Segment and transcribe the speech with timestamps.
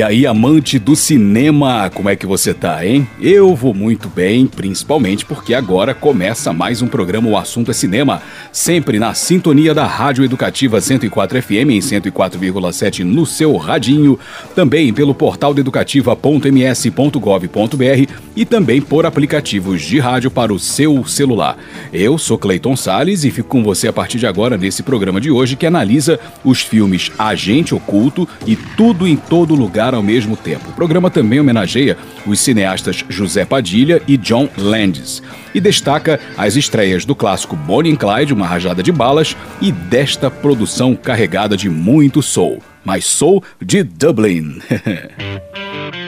[0.00, 3.06] E aí, amante do cinema, como é que você tá, hein?
[3.20, 8.22] Eu vou muito bem, principalmente porque agora começa mais um programa O Assunto é Cinema,
[8.50, 14.18] sempre na sintonia da Rádio Educativa 104 FM em 104,7 no seu radinho,
[14.54, 21.58] também pelo portal educativa.ms.gov.br e também por aplicativos de rádio para o seu celular.
[21.92, 25.30] Eu sou Cleiton Sales e fico com você a partir de agora nesse programa de
[25.30, 30.70] hoje que analisa os filmes Agente Oculto e Tudo em Todo Lugar ao mesmo tempo.
[30.70, 35.22] O programa também homenageia os cineastas José Padilha e John Landis
[35.54, 40.30] e destaca as estreias do clássico Bonnie and Clyde, Uma Rajada de Balas, e desta
[40.30, 44.60] produção carregada de muito soul, mas soul de Dublin.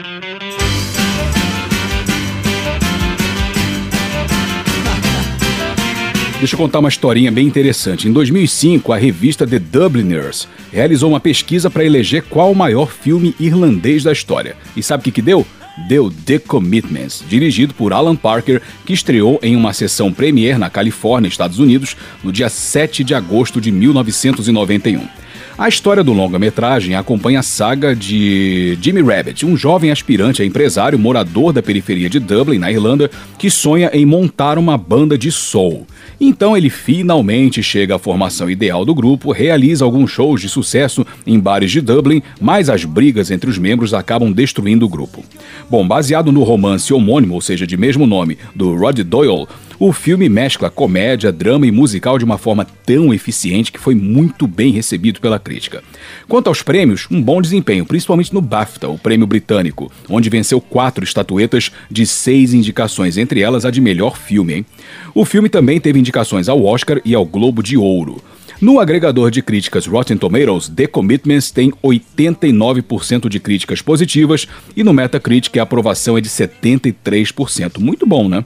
[6.43, 8.09] Deixa eu contar uma historinha bem interessante.
[8.09, 13.33] Em 2005, a revista The Dubliners realizou uma pesquisa para eleger qual o maior filme
[13.39, 14.57] irlandês da história.
[14.75, 15.47] E sabe o que, que deu?
[15.87, 21.29] Deu The Commitments, dirigido por Alan Parker, que estreou em uma sessão premiere na Califórnia,
[21.29, 25.22] Estados Unidos, no dia 7 de agosto de 1991.
[25.55, 30.97] A história do longa-metragem acompanha a saga de Jimmy Rabbit, um jovem aspirante a empresário
[30.97, 35.85] morador da periferia de Dublin, na Irlanda, que sonha em montar uma banda de soul.
[36.19, 41.39] Então ele finalmente chega à formação ideal do grupo, realiza alguns shows de sucesso em
[41.39, 45.23] bares de Dublin, mas as brigas entre os membros acabam destruindo o grupo.
[45.69, 49.47] Bom, baseado no romance homônimo, ou seja, de mesmo nome, do Rod Doyle,
[49.79, 54.47] o filme mescla comédia, drama e musical de uma forma tão eficiente que foi muito
[54.47, 55.83] bem recebido pela crítica.
[56.27, 61.03] Quanto aos prêmios, um bom desempenho, principalmente no BAFTA, o prêmio britânico, onde venceu quatro
[61.03, 64.53] estatuetas de seis indicações, entre elas a de melhor filme.
[64.53, 64.65] Hein?
[65.13, 68.21] O filme também teve indicações ao Oscar e ao Globo de Ouro.
[68.63, 74.93] No agregador de críticas Rotten Tomatoes, The Commitments tem 89% de críticas positivas e no
[74.93, 77.77] Metacritic a aprovação é de 73%.
[77.79, 78.45] Muito bom, né?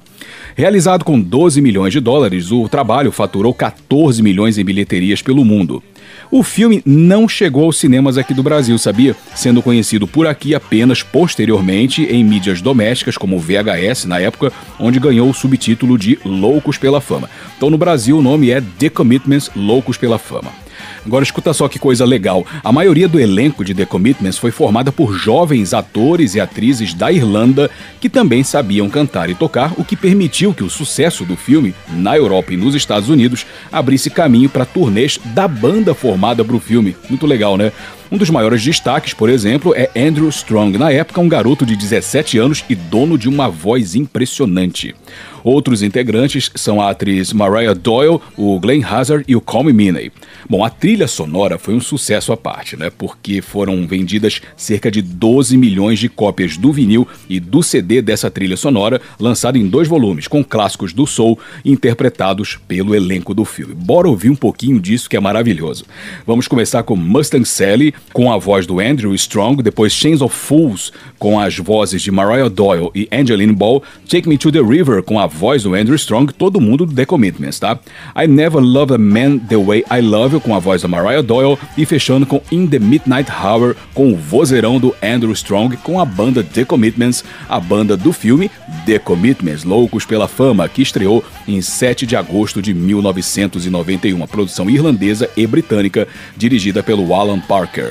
[0.55, 5.83] Realizado com 12 milhões de dólares, o trabalho faturou 14 milhões em bilheterias pelo mundo.
[6.29, 9.15] O filme não chegou aos cinemas aqui do Brasil, sabia?
[9.33, 15.29] Sendo conhecido por aqui apenas posteriormente em mídias domésticas, como VHS na época, onde ganhou
[15.29, 17.29] o subtítulo de Loucos pela Fama.
[17.55, 20.66] Então no Brasil o nome é The Commitments Loucos pela Fama.
[21.07, 22.45] Agora escuta só que coisa legal.
[22.61, 27.09] A maioria do elenco de The Commitments foi formada por jovens atores e atrizes da
[27.09, 31.73] Irlanda que também sabiam cantar e tocar, o que permitiu que o sucesso do filme
[31.87, 36.59] na Europa e nos Estados Unidos abrisse caminho para turnês da banda formada para o
[36.59, 36.93] filme.
[37.09, 37.71] Muito legal, né?
[38.09, 42.37] Um dos maiores destaques, por exemplo, é Andrew Strong, na época um garoto de 17
[42.37, 44.95] anos e dono de uma voz impressionante.
[45.43, 50.11] Outros integrantes são a atriz Mariah Doyle, o Glenn Hazard e o Colm Meaney.
[50.49, 52.89] Bom, a trilha sonora foi um sucesso à parte, né?
[52.89, 58.29] Porque foram vendidas cerca de 12 milhões de cópias do vinil e do CD dessa
[58.29, 63.73] trilha sonora, lançada em dois volumes, com clássicos do soul interpretados pelo elenco do filme.
[63.73, 65.85] Bora ouvir um pouquinho disso que é maravilhoso.
[66.25, 70.91] Vamos começar com Mustang Sally, com a voz do Andrew Strong, depois Chains of Fools,
[71.19, 75.19] com as vozes de Mariah Doyle e Angeline Ball, Take Me to the River, com
[75.19, 77.79] a voz do Andrew Strong, todo mundo do The Commitments, tá?
[78.15, 81.21] I Never Loved a Man the Way I Love You, com a voz da Mariah
[81.21, 85.99] Doyle, e fechando com In the Midnight Hour, com o vozeirão do Andrew Strong, com
[85.99, 88.49] a banda The Commitments, a banda do filme
[88.85, 94.69] The Commitments, Loucos pela Fama, que estreou em 7 de agosto de 1991, uma produção
[94.69, 97.86] irlandesa e britânica, dirigida pelo Alan Parker.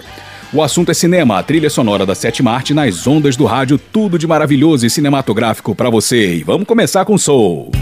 [0.53, 4.19] O assunto é cinema, a trilha sonora da sétima arte nas ondas do rádio, tudo
[4.19, 6.37] de maravilhoso e cinematográfico para você.
[6.37, 7.73] E vamos começar com Soul.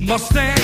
[0.00, 0.57] Mustang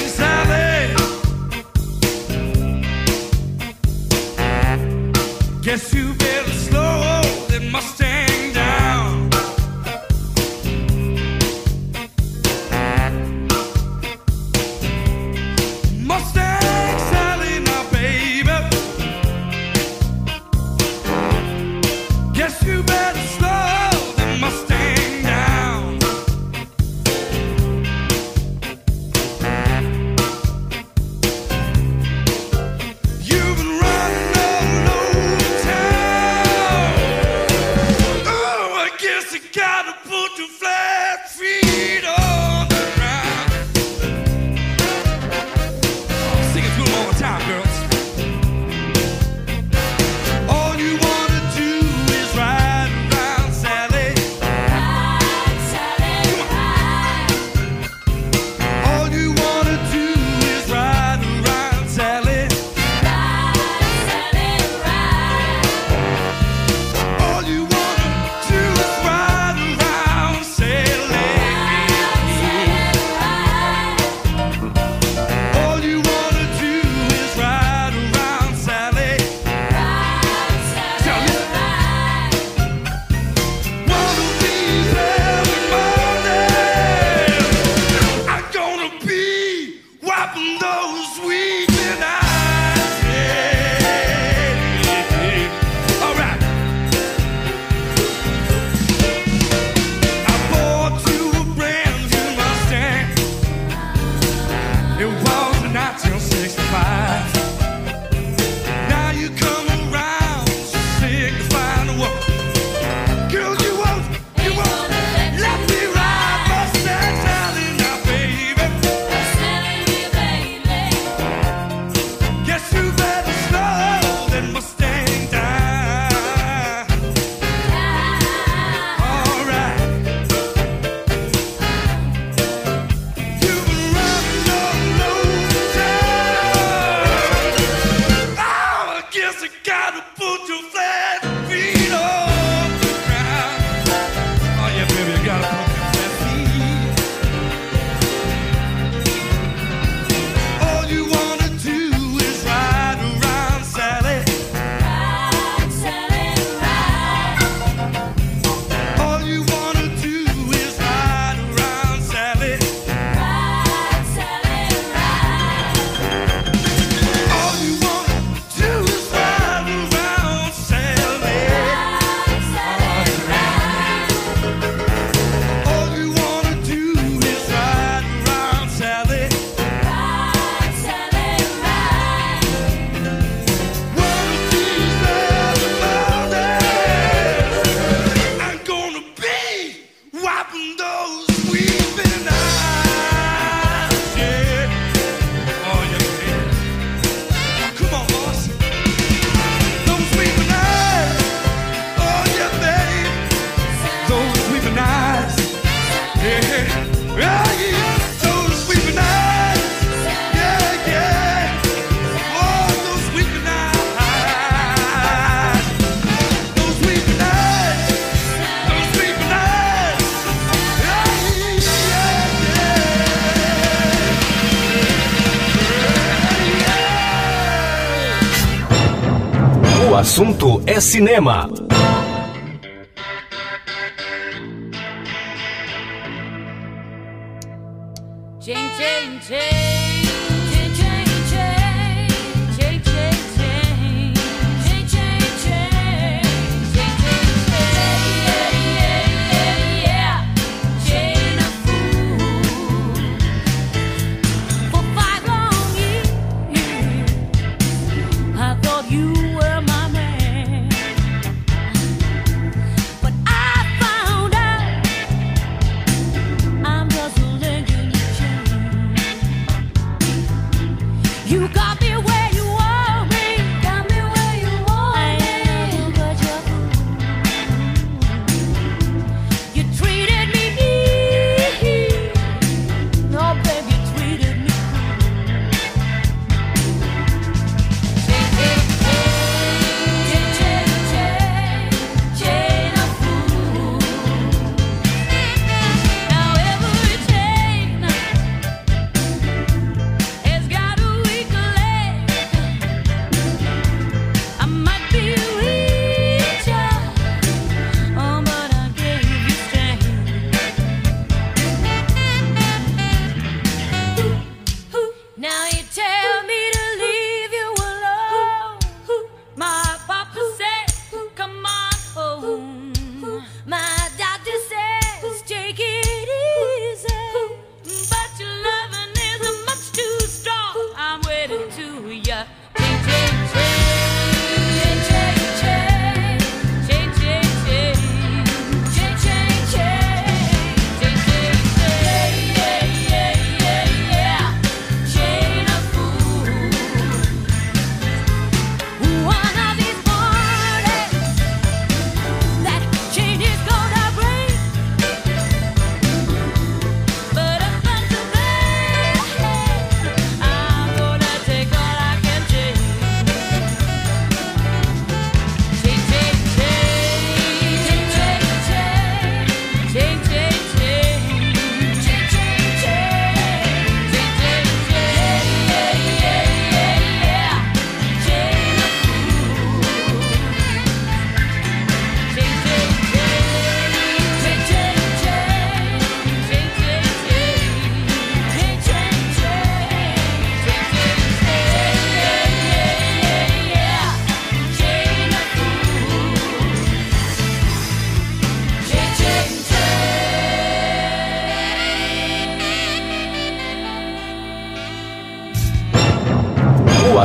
[230.67, 231.51] é cinema.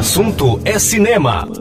[0.10, 1.59] Assunto é cinema.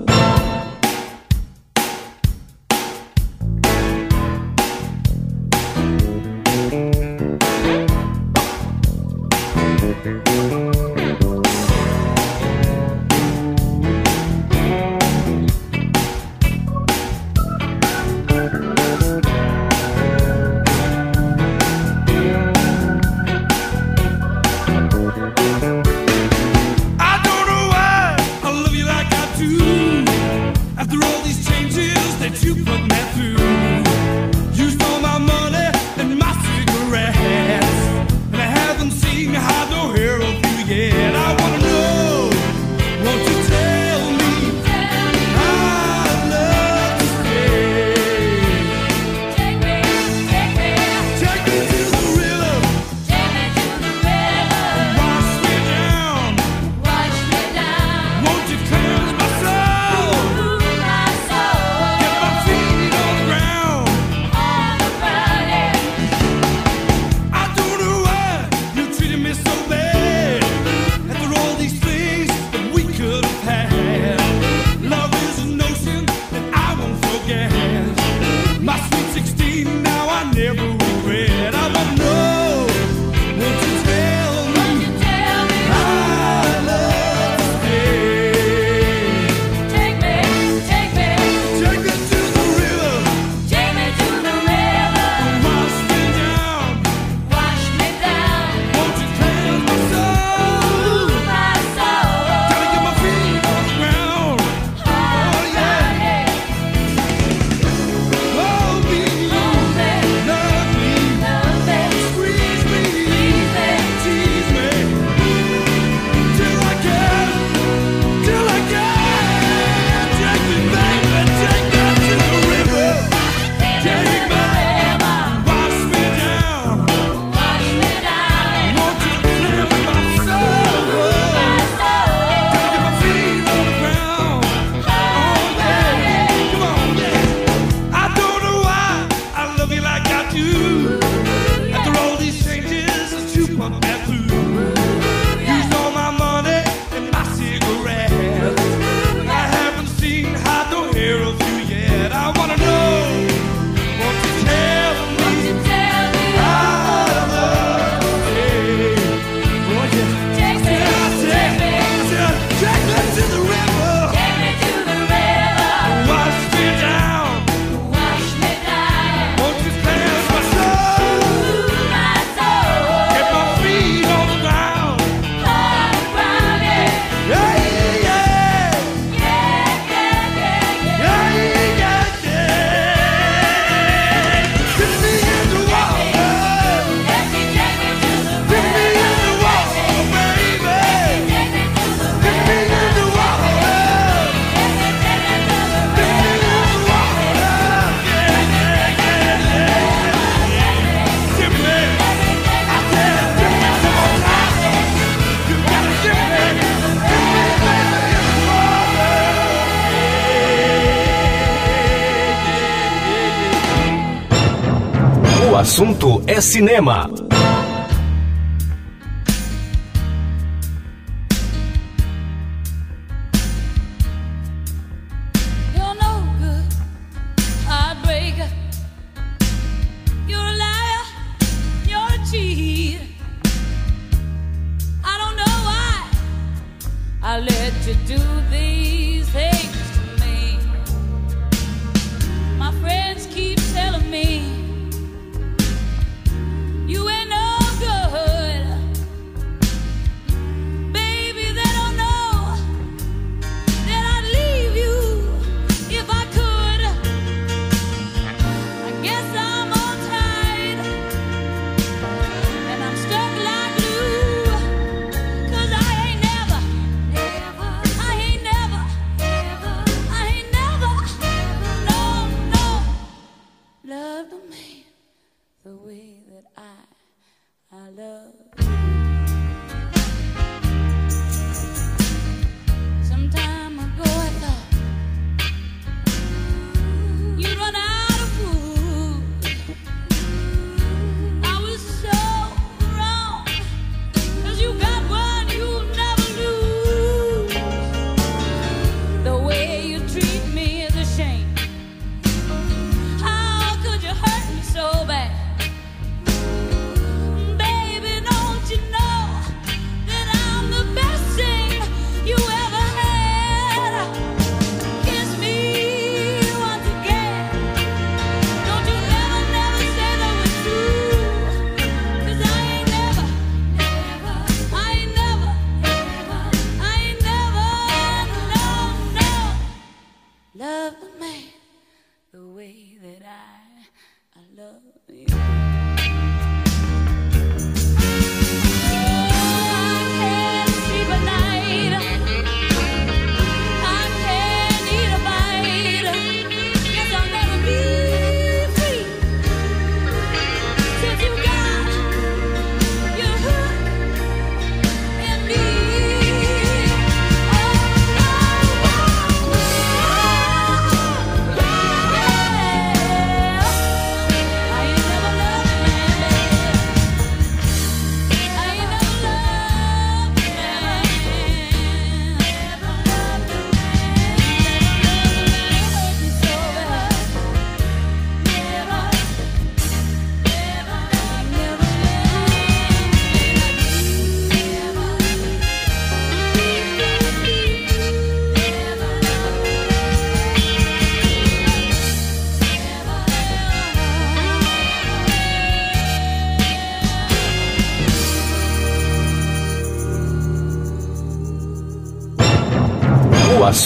[216.28, 217.27] É cinema.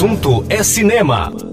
[0.02, 1.51] Assunto é cinema.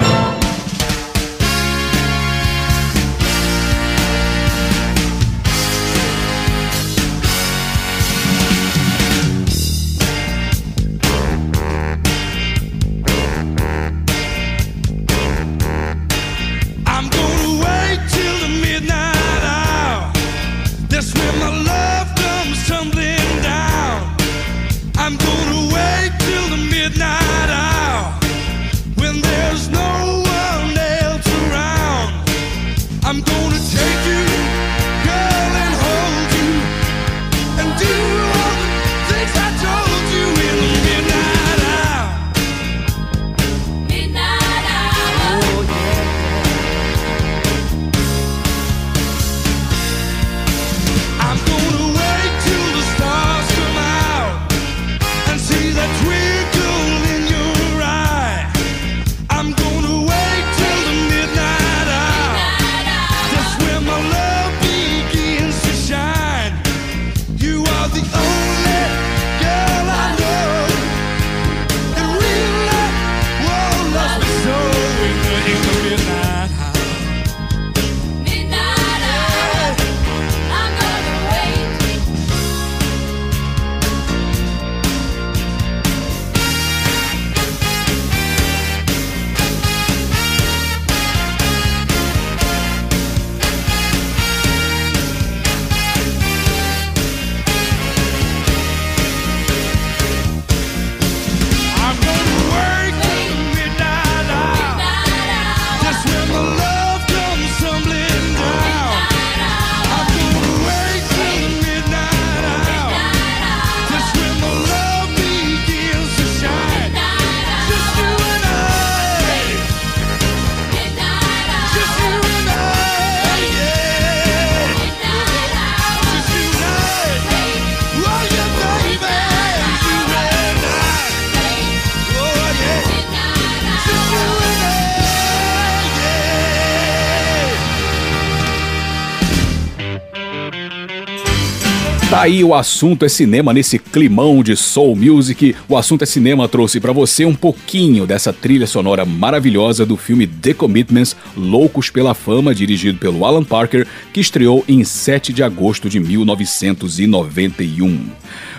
[142.20, 145.56] Tá aí o assunto é cinema nesse climão de soul music.
[145.70, 150.28] O assunto é cinema trouxe para você um pouquinho dessa trilha sonora maravilhosa do filme
[150.28, 155.90] The Commitments, Loucos pela Fama, dirigido pelo Alan Parker, que estreou em 7 de agosto
[155.90, 158.08] de 1991.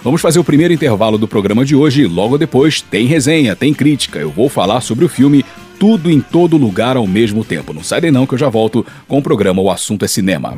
[0.03, 4.19] Vamos fazer o primeiro intervalo do programa de hoje logo depois tem resenha, tem crítica.
[4.19, 5.45] Eu vou falar sobre o filme
[5.79, 7.75] Tudo em Todo Lugar ao mesmo tempo.
[7.75, 10.57] Não sai daí não que eu já volto com o programa O Assunto é Cinema.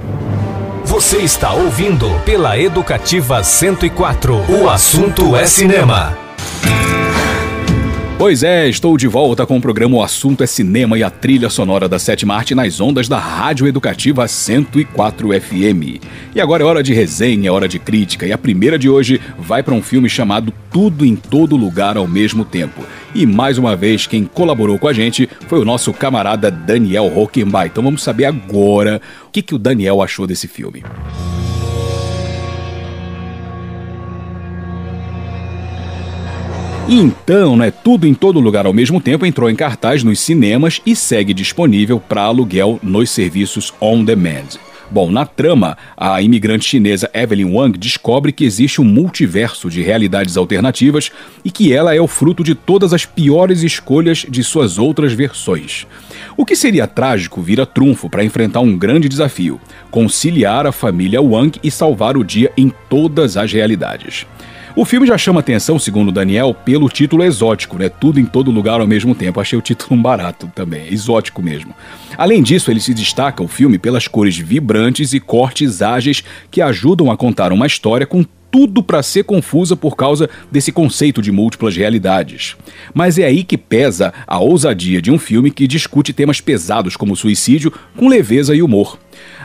[0.93, 4.45] Você está ouvindo pela Educativa 104.
[4.61, 6.15] O assunto é cinema.
[8.23, 11.51] Pois é, estou de volta com o programa O Assunto é Cinema e a trilha
[11.51, 16.01] sonora da sétima arte nas ondas da Rádio Educativa 104 FM.
[16.33, 19.21] E agora é hora de resenha, é hora de crítica, e a primeira de hoje
[19.37, 22.85] vai para um filme chamado Tudo em Todo Lugar ao Mesmo Tempo.
[23.13, 27.71] E mais uma vez, quem colaborou com a gente foi o nosso camarada Daniel Hockenbach.
[27.73, 30.85] Então vamos saber agora o que, que o Daniel achou desse filme.
[36.89, 40.97] Então, né, tudo em todo lugar ao mesmo tempo entrou em cartaz nos cinemas e
[40.97, 44.59] segue disponível para aluguel nos serviços on demand.
[44.91, 50.37] Bom, na trama, a imigrante chinesa Evelyn Wang descobre que existe um multiverso de realidades
[50.37, 51.11] alternativas
[51.43, 55.87] e que ela é o fruto de todas as piores escolhas de suas outras versões.
[56.37, 59.59] O que seria trágico vira trunfo para enfrentar um grande desafio:
[59.91, 64.27] conciliar a família Wang e salvar o dia em todas as realidades.
[64.75, 67.91] O filme já chama atenção, segundo Daniel, pelo título exótico, né?
[67.91, 69.39] Tudo em todo lugar ao mesmo tempo.
[69.39, 71.75] Achei o título barato também, exótico mesmo.
[72.17, 77.11] Além disso, ele se destaca o filme pelas cores vibrantes e cortes ágeis que ajudam
[77.11, 81.77] a contar uma história com tudo para ser confusa por causa desse conceito de múltiplas
[81.77, 82.57] realidades.
[82.95, 87.17] Mas é aí que pesa a ousadia de um filme que discute temas pesados como
[87.17, 88.99] suicídio com leveza e humor.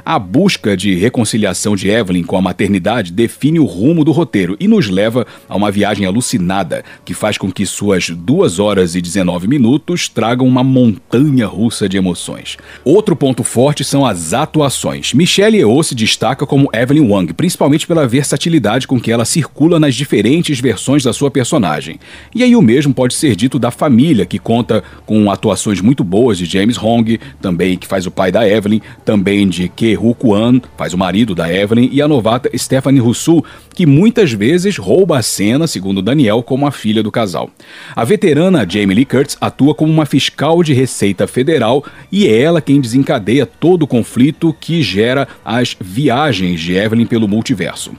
[0.09, 4.65] A busca de reconciliação de Evelyn com a maternidade define o rumo do roteiro e
[4.65, 9.49] nos leva a uma viagem alucinada que faz com que suas 2 horas e 19
[9.49, 12.55] minutos tragam uma montanha russa de emoções.
[12.85, 15.13] Outro ponto forte são as atuações.
[15.13, 19.93] Michelle Yeoh se destaca como Evelyn Wang, principalmente pela versatilidade com que ela circula nas
[19.93, 21.99] diferentes versões da sua personagem.
[22.33, 26.37] E aí o mesmo pode ser dito da família, que conta com atuações muito boas
[26.37, 30.61] de James Hong, também que faz o pai da Evelyn, também de Ke Hu Kwan,
[30.77, 35.21] faz o marido da Evelyn, e a novata Stephanie Rousseau, que muitas vezes rouba a
[35.21, 37.49] cena, segundo Daniel, como a filha do casal.
[37.95, 42.61] A veterana Jamie Lee Curtis atua como uma fiscal de Receita Federal e é ela
[42.61, 47.91] quem desencadeia todo o conflito que gera as viagens de Evelyn pelo multiverso.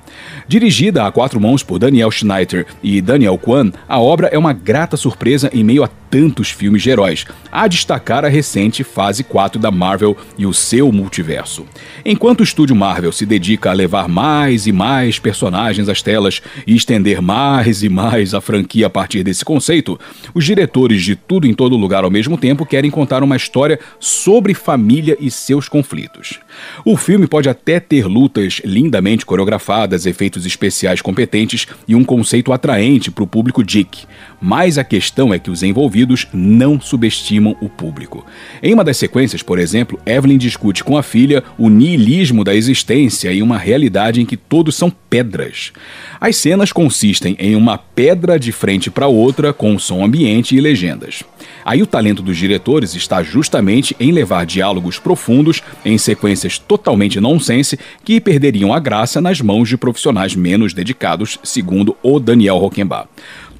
[0.46, 4.96] Dirigida a quatro mãos por Daniel Schneider e Daniel Kwan, a obra é uma grata
[4.96, 9.70] surpresa em meio a tantos filmes de heróis, a destacar a recente fase 4 da
[9.70, 11.66] Marvel e o seu multiverso.
[12.04, 16.74] Enquanto o estúdio Marvel se dedica a levar mais e mais personagens às telas e
[16.74, 19.98] estender mais e mais a franquia a partir desse conceito,
[20.34, 24.54] os diretores de Tudo em Todo Lugar ao mesmo tempo querem contar uma história sobre
[24.54, 26.40] família e seus conflitos.
[26.84, 33.10] O filme pode até ter lutas lindamente coreografadas, efeitos especiais competentes e um conceito atraente
[33.10, 34.06] para o público geek,
[34.40, 38.24] mas a questão é que os envolvidos não subestimam o público.
[38.62, 43.32] Em uma das sequências, por exemplo, Evelyn discute com a filha o niilismo da existência
[43.32, 45.72] e uma realidade em que todos são pedras.
[46.20, 51.24] As cenas consistem em uma pedra de frente para outra com som ambiente e legendas.
[51.64, 57.78] Aí o talento dos diretores está justamente em levar diálogos profundos em sequências totalmente nonsense
[58.04, 63.08] que perderiam a graça nas mãos de profissionais menos dedicados, segundo o Daniel Rockenbach.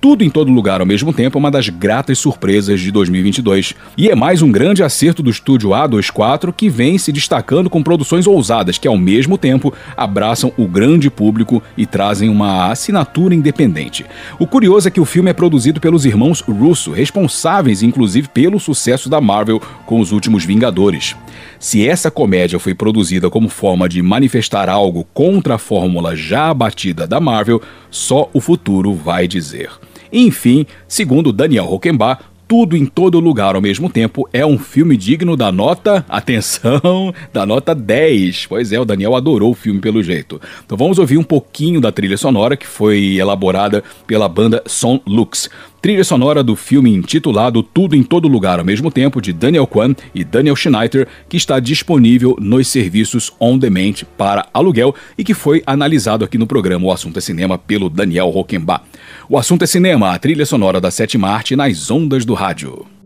[0.00, 3.74] Tudo em todo lugar ao mesmo tempo é uma das gratas surpresas de 2022.
[3.96, 8.24] E é mais um grande acerto do estúdio A24 que vem se destacando com produções
[8.24, 14.06] ousadas que, ao mesmo tempo, abraçam o grande público e trazem uma assinatura independente.
[14.38, 19.10] O curioso é que o filme é produzido pelos irmãos Russo, responsáveis inclusive pelo sucesso
[19.10, 21.16] da Marvel com os últimos Vingadores.
[21.58, 27.04] Se essa comédia foi produzida como forma de manifestar algo contra a fórmula já abatida
[27.04, 29.70] da Marvel, só o futuro vai dizer.
[30.12, 35.36] Enfim, segundo Daniel Rockenbach, tudo em todo lugar ao mesmo tempo é um filme digno
[35.36, 38.46] da nota, atenção, da nota 10.
[38.46, 40.40] Pois é, o Daniel adorou o filme pelo jeito.
[40.64, 45.50] Então vamos ouvir um pouquinho da trilha sonora que foi elaborada pela banda Son Lux.
[45.80, 49.94] Trilha sonora do filme intitulado Tudo em Todo Lugar ao mesmo tempo, de Daniel Kwan
[50.12, 55.62] e Daniel Schneider, que está disponível nos serviços on demand para aluguel e que foi
[55.64, 58.82] analisado aqui no programa O Assunto é Cinema pelo Daniel Rockenbach.
[59.28, 62.97] O Assunto é Cinema, a trilha sonora da sétima arte nas ondas do rádio.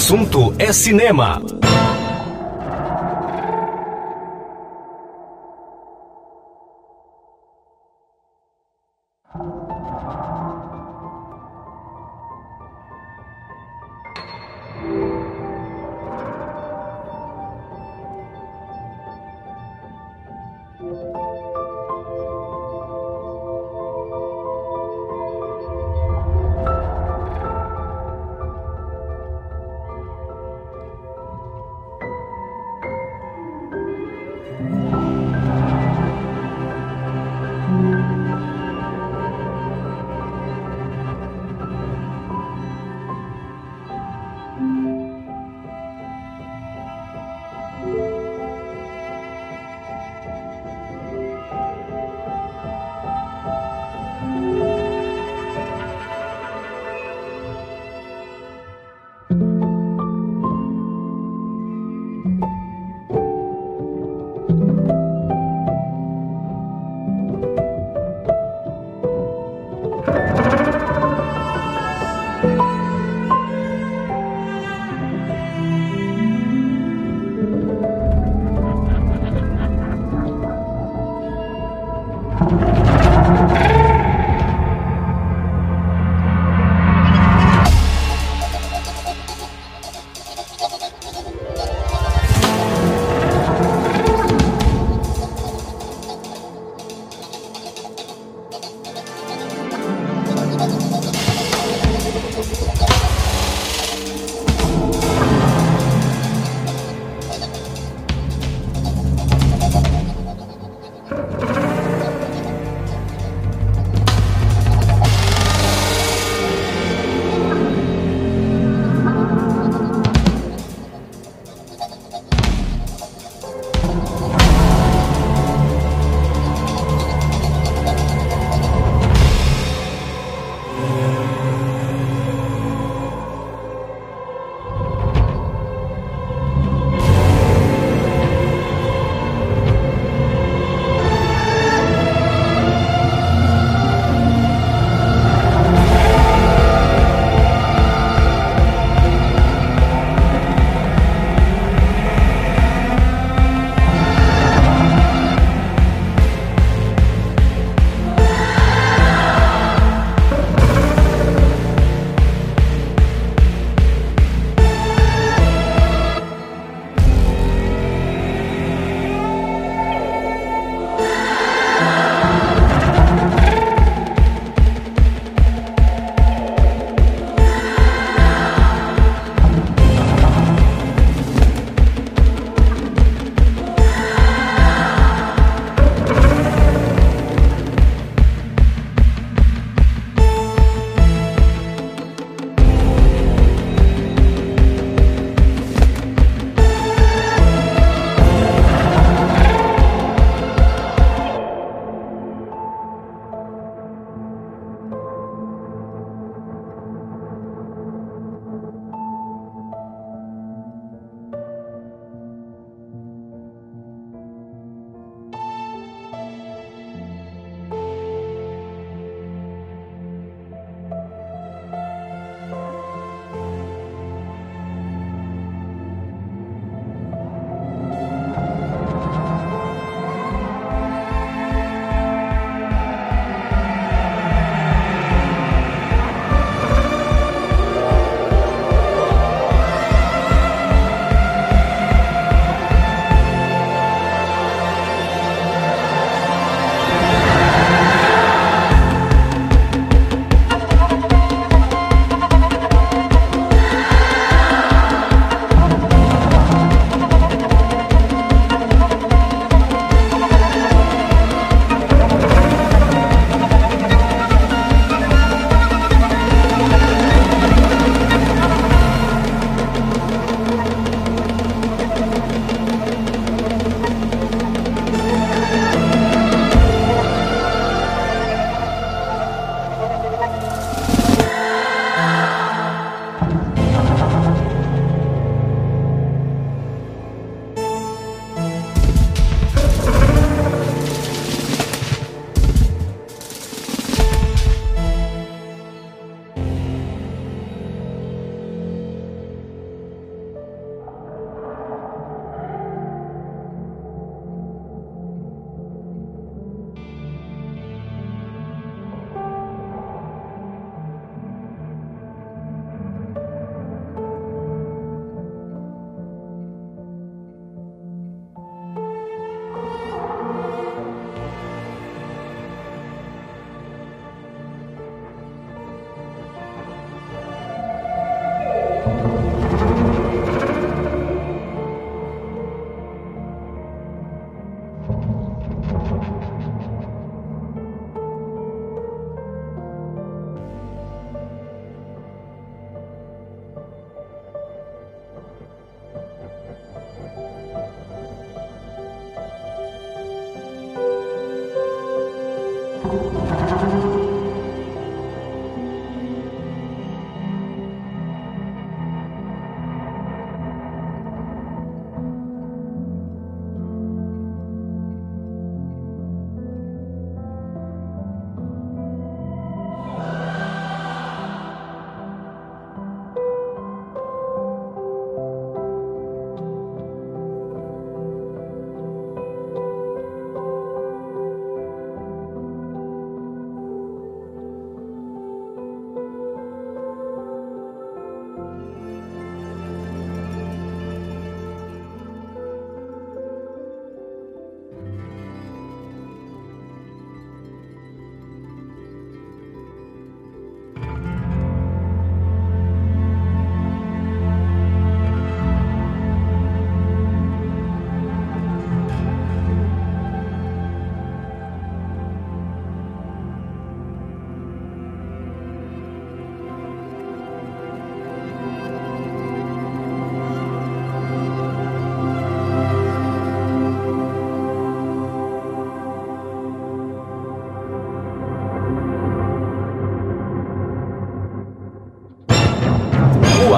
[0.00, 1.59] Assunto é cinema.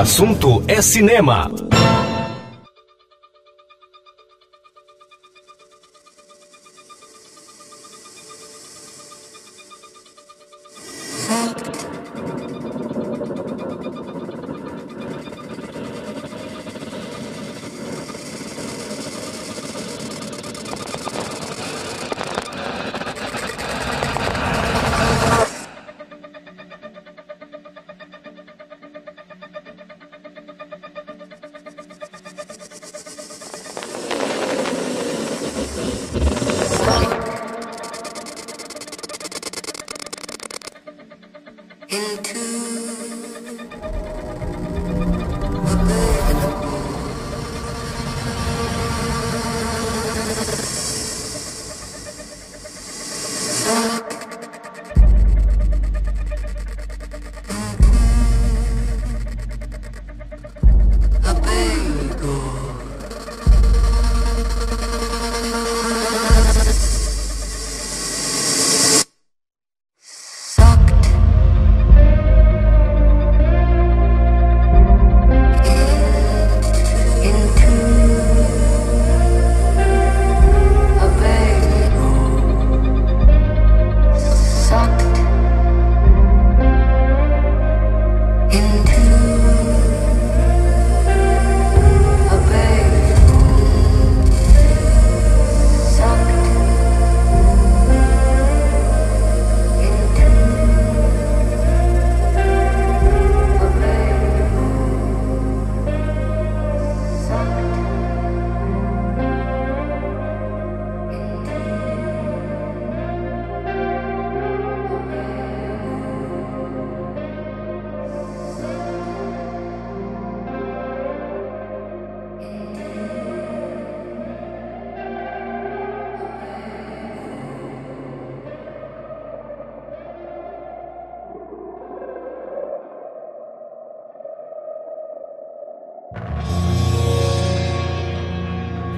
[0.03, 1.49] Assunto é cinema.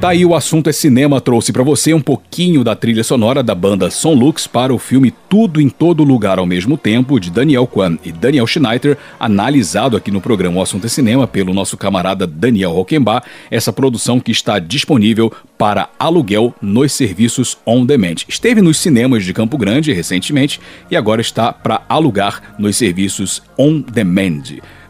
[0.04, 3.54] Tá aí o assunto é cinema trouxe para você um pouquinho da trilha sonora da
[3.54, 7.66] banda Son Lux para o filme Tudo em Todo Lugar ao mesmo tempo de Daniel
[7.66, 12.26] Kwan e Daniel Schneider, analisado aqui no programa O Assunto é Cinema pelo nosso camarada
[12.26, 18.16] Daniel Rockenbach, essa produção que está disponível para aluguel nos serviços on demand.
[18.28, 23.80] Esteve nos cinemas de Campo Grande recentemente e agora está para alugar nos serviços on
[23.80, 24.42] demand.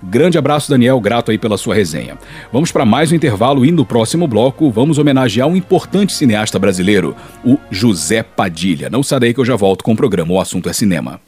[0.08, 2.18] Grande abraço, Daniel, grato aí pela sua resenha.
[2.52, 7.16] Vamos para mais um intervalo e no próximo bloco vamos homenagear um importante cineasta brasileiro,
[7.44, 8.90] o José Padilha.
[8.90, 11.20] Não sai daí que eu já volto com o programa O Assunto é Cinema.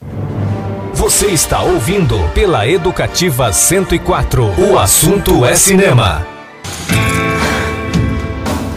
[0.93, 4.43] Você está ouvindo pela Educativa 104.
[4.71, 6.25] O assunto é cinema.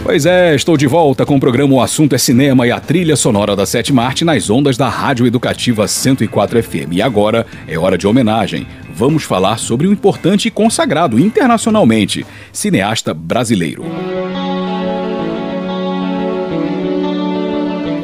[0.03, 3.15] Pois é, estou de volta com o programa O Assunto é Cinema e a trilha
[3.15, 6.91] sonora da Sétima Arte nas ondas da Rádio Educativa 104 FM.
[6.91, 8.67] E agora é hora de homenagem
[9.01, 12.23] vamos falar sobre um importante e consagrado internacionalmente
[12.53, 13.83] cineasta brasileiro.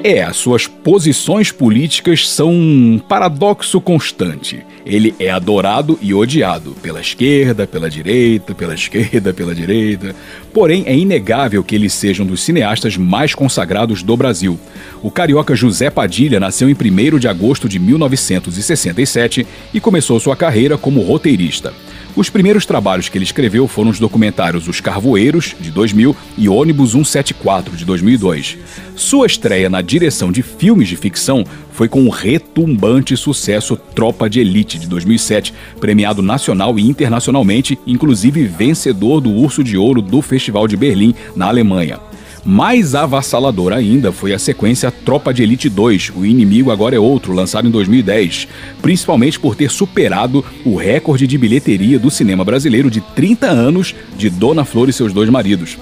[0.09, 4.63] É, as suas posições políticas são um paradoxo constante.
[4.85, 10.15] Ele é adorado e odiado pela esquerda, pela direita, pela esquerda, pela direita.
[10.53, 14.57] Porém, é inegável que ele seja um dos cineastas mais consagrados do Brasil.
[15.03, 20.77] O carioca José Padilha nasceu em 1 de agosto de 1967 e começou sua carreira
[20.77, 21.73] como roteirista.
[22.17, 26.93] Os primeiros trabalhos que ele escreveu foram os documentários Os Carvoeiros, de 2000, e Ônibus
[26.93, 28.57] 174, de 2002.
[28.95, 34.39] Sua estreia na direção de filmes de ficção foi com o retumbante sucesso Tropa de
[34.39, 40.67] Elite, de 2007, premiado nacional e internacionalmente, inclusive vencedor do Urso de Ouro do Festival
[40.67, 41.99] de Berlim, na Alemanha.
[42.45, 47.33] Mais avassalador ainda foi a sequência Tropa de Elite 2, O Inimigo Agora é Outro,
[47.33, 48.47] lançado em 2010,
[48.81, 54.29] principalmente por ter superado o recorde de bilheteria do cinema brasileiro de 30 anos de
[54.29, 55.77] Dona Flor e seus dois maridos.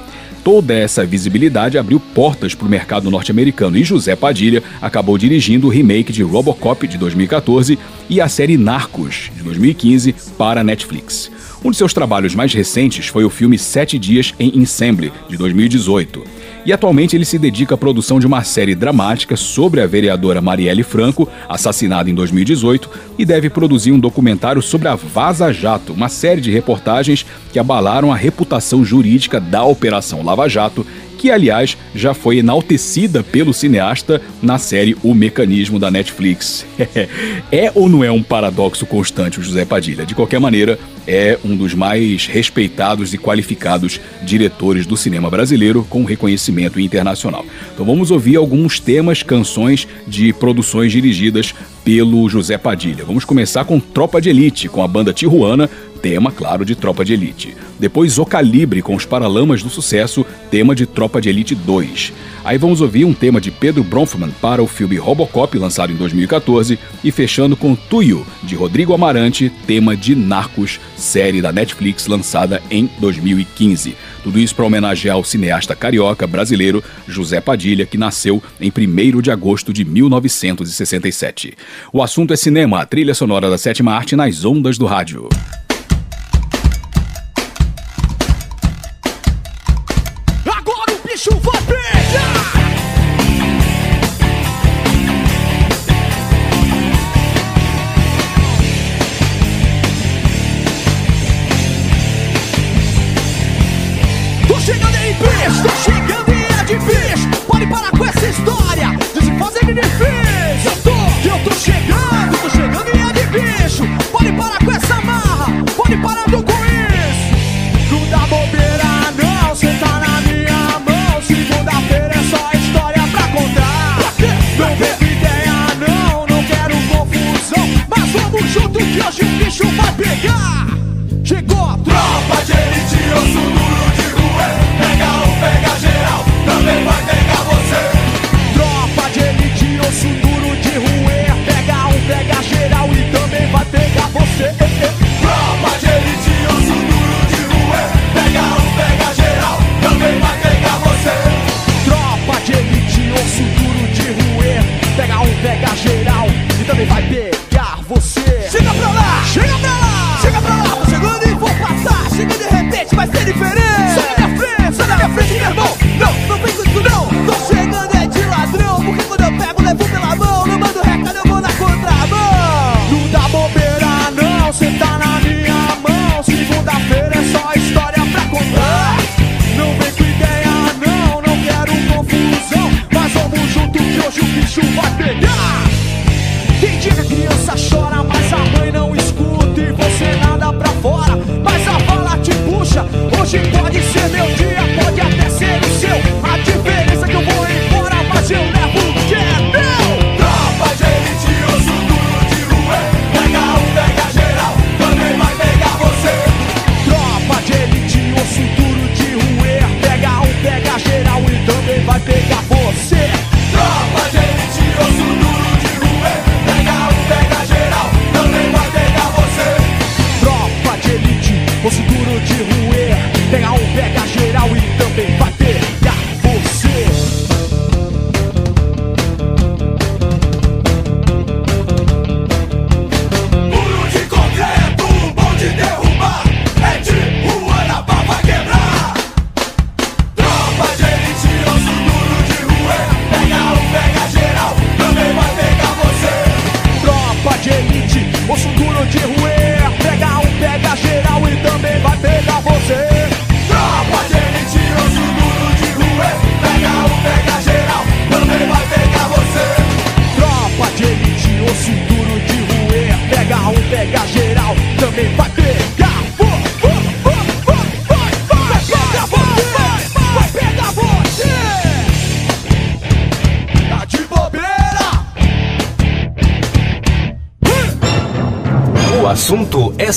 [0.45, 5.71] Toda essa visibilidade abriu portas para o mercado norte-americano e José Padilha acabou dirigindo o
[5.71, 11.31] remake de Robocop de 2014 e a série Narcos de 2015 para Netflix.
[11.63, 16.23] Um de seus trabalhos mais recentes foi o filme Sete Dias em Ensemble, de 2018
[16.66, 20.84] e atualmente ele se dedica à produção de uma série dramática sobre a vereadora Marielle
[20.84, 26.41] Franco, assassinada em 2018, e deve produzir um documentário sobre a Vaza Jato, uma série
[26.41, 30.86] de reportagens que abalaram a reputação jurídica da Operação Lava Jato
[31.18, 36.66] que aliás já foi enaltecida pelo cineasta na série O Mecanismo da Netflix.
[37.51, 40.05] é ou não é um paradoxo constante o José Padilha?
[40.05, 46.03] De qualquer maneira, é um dos mais respeitados e qualificados diretores do cinema brasileiro com
[46.03, 47.45] reconhecimento internacional.
[47.74, 51.53] Então vamos ouvir alguns temas, canções de produções dirigidas
[51.84, 53.05] pelo José Padilha.
[53.05, 55.70] Vamos começar com Tropa de Elite, com a banda Tijuana,
[56.05, 57.57] tema, claro, de Tropa de Elite.
[57.79, 62.13] Depois O Calibre com os Paralamas do Sucesso, tema de Tropa de Elite 2.
[62.43, 66.77] Aí vamos ouvir um tema de Pedro Bronfman para o filme Robocop, lançado em 2014,
[67.03, 72.87] e fechando com Tuyo, de Rodrigo Amarante, tema de Narcos, série da Netflix lançada em
[72.99, 73.95] 2015.
[74.23, 79.31] Tudo isso para homenagear o cineasta carioca brasileiro José Padilha, que nasceu em 1 de
[79.31, 81.55] agosto de 1967.
[81.91, 85.27] O assunto é cinema, a trilha sonora da sétima arte nas ondas do rádio.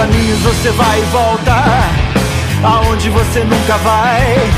[0.00, 1.54] caminhos você vai e volta,
[2.64, 4.50] aonde você nunca vai,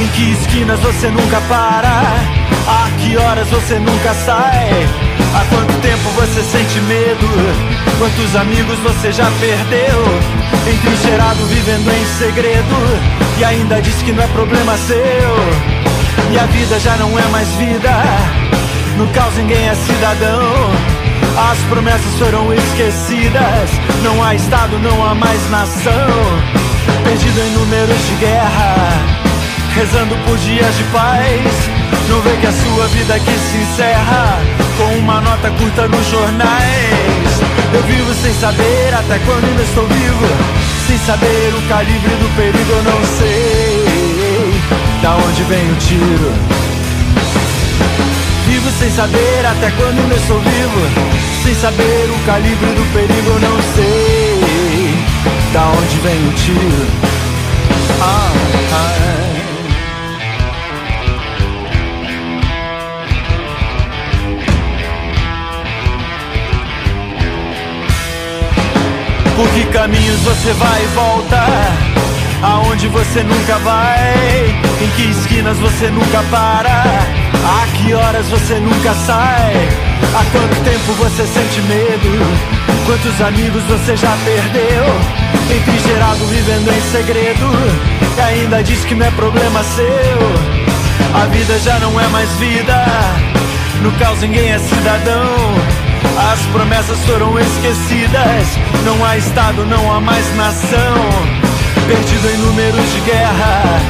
[0.00, 2.00] em que esquinas você nunca para,
[2.66, 4.88] a que horas você nunca sai.
[5.34, 7.28] Há quanto tempo você sente medo?
[7.98, 10.02] Quantos amigos você já perdeu?
[10.66, 12.76] Entrincheirado, vivendo em segredo,
[13.38, 14.96] e ainda diz que não é problema seu.
[16.32, 17.90] E a vida já não é mais vida,
[18.96, 20.70] no caos ninguém é cidadão.
[21.50, 25.92] As promessas foram esquecidas não há estado, não há mais nação
[27.04, 28.74] Perdido em números de guerra
[29.74, 34.38] Rezando por dias de paz não vê que a sua vida aqui se encerra
[34.78, 37.40] com uma nota curta nos jornais.
[37.74, 40.26] Eu vivo sem saber até quando ainda estou vivo,
[40.86, 42.70] sem saber o calibre do perigo.
[42.70, 44.60] Eu não sei
[45.02, 46.32] da onde vem o tiro.
[48.46, 50.80] Vivo sem saber até quando ainda estou vivo,
[51.46, 53.30] sem saber o calibre do perigo.
[53.30, 54.94] Eu não sei
[55.52, 56.86] da onde vem o tiro.
[58.00, 58.32] Ah,
[58.72, 59.06] ah.
[69.36, 71.85] Por que caminhos você vai e volta?
[72.42, 74.54] Aonde você nunca vai?
[74.82, 76.82] Em que esquinas você nunca para?
[76.82, 79.68] A que horas você nunca sai?
[80.14, 82.56] Há quanto tempo você sente medo?
[82.84, 84.84] Quantos amigos você já perdeu?
[85.48, 87.50] Refrigerado vivendo em segredo
[88.16, 92.84] E ainda diz que não é problema seu A vida já não é mais vida
[93.80, 95.86] No caos ninguém é cidadão
[96.18, 98.46] as promessas foram esquecidas.
[98.84, 101.35] Não há Estado, não há mais nação.
[101.86, 103.80] Perdido em números de guerra,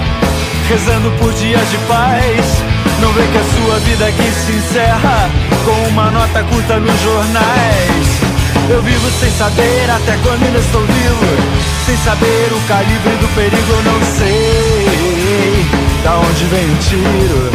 [0.68, 2.62] rezando por dias de paz.
[3.00, 5.30] Não vê que a sua vida aqui se encerra
[5.64, 8.06] com uma nota curta nos jornais.
[8.68, 11.26] Eu vivo sem saber até quando ainda estou vivo.
[11.86, 15.66] Sem saber o calibre do perigo, eu não sei
[16.04, 17.50] da onde vem o tiro.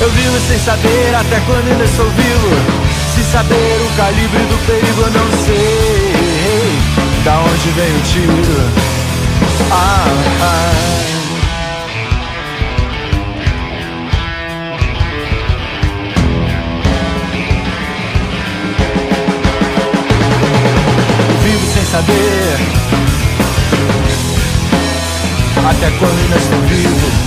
[0.00, 2.48] Eu vivo sem saber até quando ainda estou vivo
[3.14, 5.99] Sem saber o calibre do perigo eu não sei
[7.24, 8.32] Da onde vem o tiro
[9.70, 10.06] ah,
[10.40, 10.90] ah.
[21.42, 22.58] Vivo sem saber
[25.68, 27.19] Até quando ainda estou vivo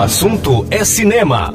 [0.00, 1.52] assunto é cinema.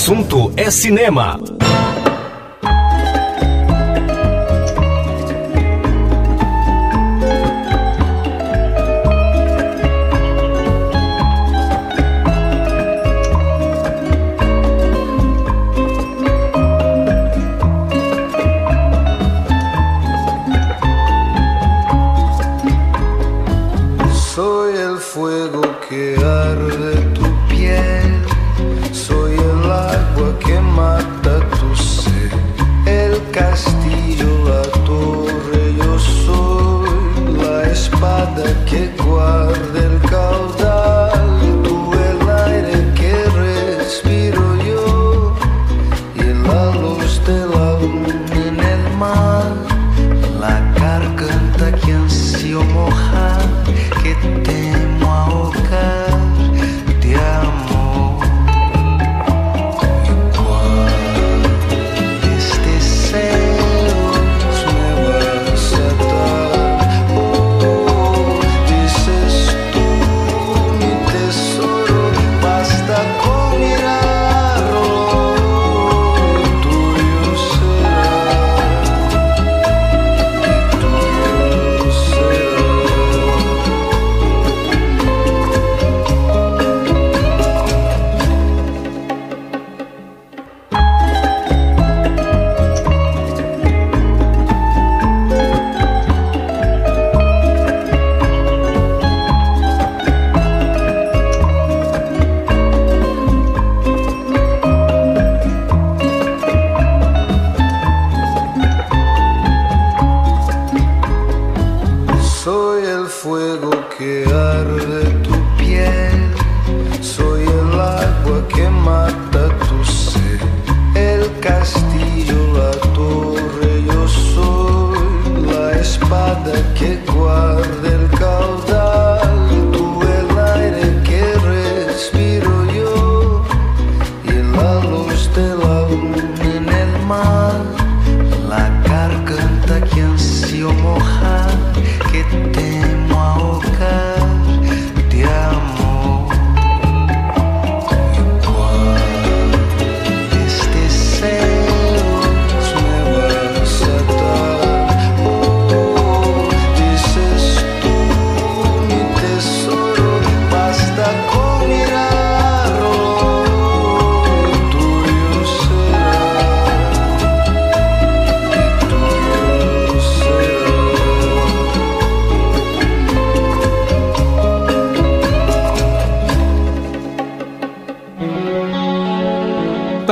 [0.00, 1.38] Assunto é cinema.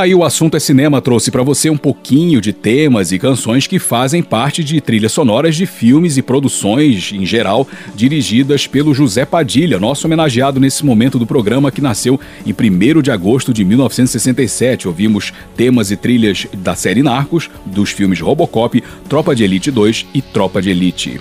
[0.08, 3.78] Aí o assunto é cinema trouxe para você um pouquinho de temas e canções que
[3.78, 9.78] fazem parte de trilhas sonoras de filmes e produções em geral dirigidas pelo José Padilha,
[9.78, 14.88] nosso homenageado nesse momento do programa que nasceu em 1 de agosto de 1967.
[14.88, 20.22] Ouvimos temas e trilhas da série Narcos, dos filmes Robocop, Tropa de Elite 2 e
[20.22, 21.20] Tropa de Elite.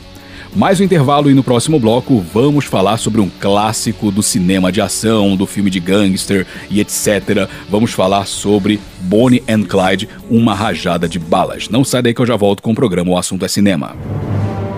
[0.56, 4.82] Mais um intervalo e no próximo bloco vamos falar sobre um clássico do cinema de
[4.82, 7.48] ação, do filme de gangster e etc.
[7.70, 11.70] Vamos falar sobre Bonnie and Clyde, uma rajada de balas.
[11.70, 13.96] Não sai daí que eu já volto com o programa O Assunto é Cinema.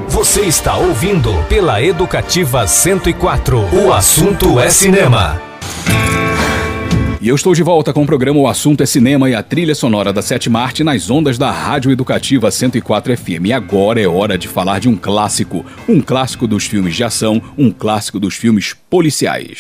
[0.08, 3.86] Você está ouvindo pela Educativa 104.
[3.86, 5.49] O assunto é cinema.
[7.22, 9.76] E eu estou de volta com o programa O Assunto é Cinema e a trilha
[9.76, 13.48] sonora da Sétima Arte nas ondas da Rádio Educativa 104 FM.
[13.48, 15.66] E agora é hora de falar de um clássico.
[15.86, 19.60] Um clássico dos filmes de ação, um clássico dos filmes policiais.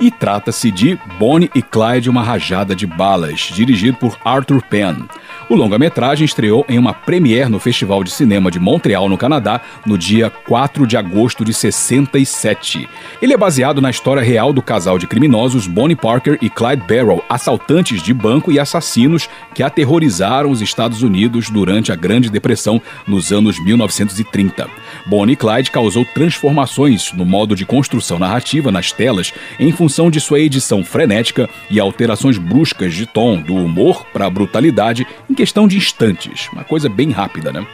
[0.00, 5.06] E trata-se de Bonnie e Clyde Uma Rajada de Balas, dirigido por Arthur Penn.
[5.48, 9.96] O longa-metragem estreou em uma premiere no Festival de Cinema de Montreal, no Canadá, no
[9.96, 12.88] dia 4 de agosto de 67.
[13.22, 17.24] Ele é baseado na história real do casal de criminosos Bonnie Parker e Clyde Barrow,
[17.28, 23.30] assaltantes de banco e assassinos que aterrorizaram os Estados Unidos durante a Grande Depressão nos
[23.30, 24.68] anos 1930.
[25.06, 30.40] Bonnie Clyde causou transformações no modo de construção narrativa nas telas em função de sua
[30.40, 35.76] edição frenética e alterações bruscas de tom do humor para a brutalidade em questão de
[35.76, 37.66] instantes, uma coisa bem rápida, né?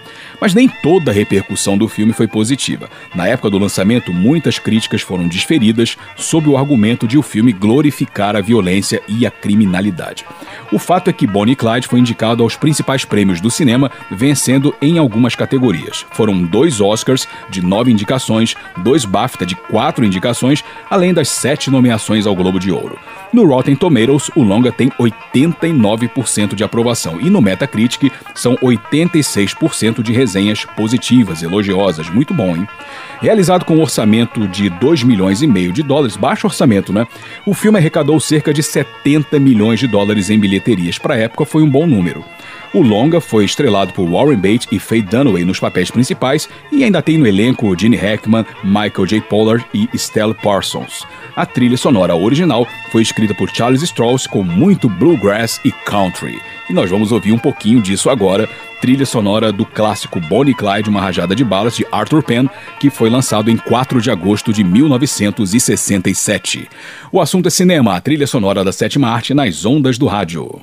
[0.43, 2.91] Mas nem toda a repercussão do filme foi positiva.
[3.15, 8.35] Na época do lançamento, muitas críticas foram desferidas sob o argumento de o filme glorificar
[8.35, 10.25] a violência e a criminalidade.
[10.73, 14.99] O fato é que Bonnie Clyde foi indicado aos principais prêmios do cinema, vencendo em
[14.99, 16.05] algumas categorias.
[16.11, 22.27] Foram dois Oscars de nove indicações, dois BAFTA de quatro indicações, além das sete nomeações
[22.27, 22.99] ao Globo de Ouro.
[23.33, 30.13] No Rotten Tomatoes, o longa tem 89% de aprovação e no Metacritic são 86% de
[30.33, 32.09] resenhas positivas, elogiosas.
[32.09, 32.67] Muito bom, hein?
[33.21, 37.07] Realizado com um orçamento de 2 milhões e meio de dólares, baixo orçamento, né?
[37.47, 40.99] O filme arrecadou cerca de 70 milhões de dólares em bilheterias.
[40.99, 42.25] Para a época, foi um bom número.
[42.73, 47.03] O longa foi estrelado por Warren Beatty e Faye Dunaway nos papéis principais e ainda
[47.03, 49.21] tem no elenco Gene Hackman, Michael J.
[49.21, 51.07] Pollard e Stella Parsons.
[51.37, 56.41] A trilha sonora original foi escrita por Charles Strauss com muito bluegrass e country.
[56.73, 58.49] E nós vamos ouvir um pouquinho disso agora,
[58.81, 62.49] trilha sonora do clássico Bonnie Clyde, Uma Rajada de Balas, de Arthur Penn,
[62.81, 66.67] que foi lançado em 4 de agosto de 1967.
[67.13, 70.63] O assunto é cinema, a trilha sonora da sétima arte nas ondas do rádio.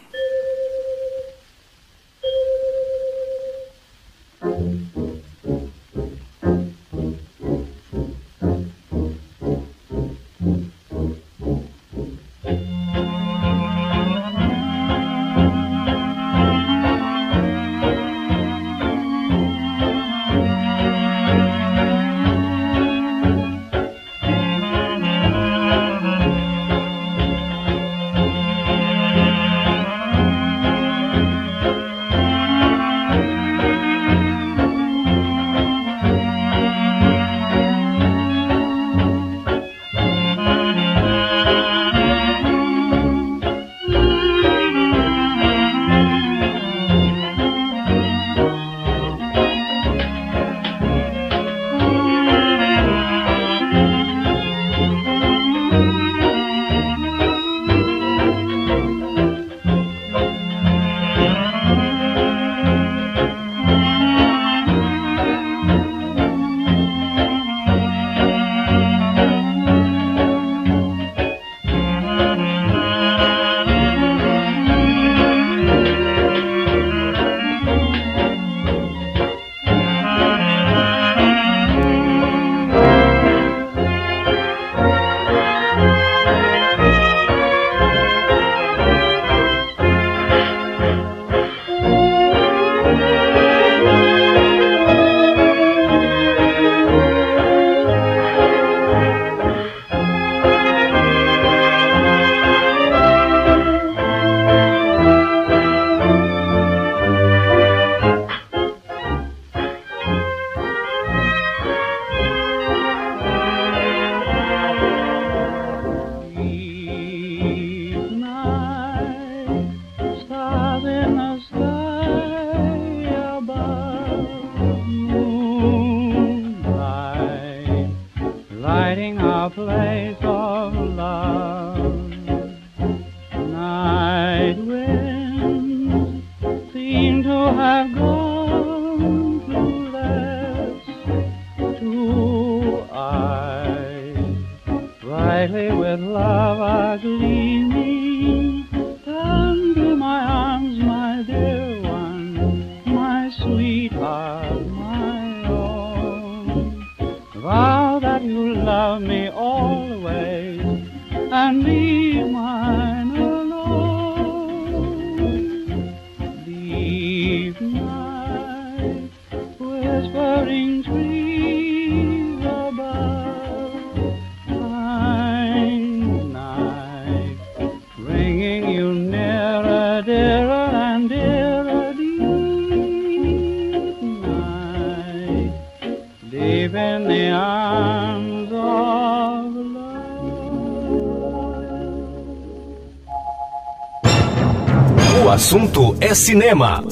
[195.39, 196.83] Assunto é cinema.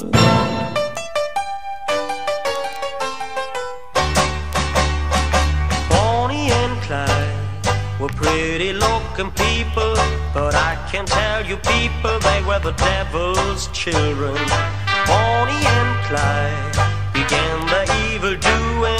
[5.90, 9.94] Bonnie and Clyde were pretty looking people,
[10.32, 14.34] but I can tell you people they were the devil's children.
[15.06, 16.72] Bonnie and Clyde
[17.12, 18.97] began the evil doing one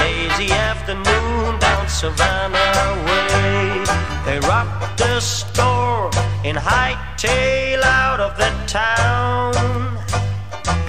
[0.00, 3.84] lazy afternoon down Savannah Way.
[4.26, 6.10] They robbed the store
[6.44, 9.54] in Hightail out of the town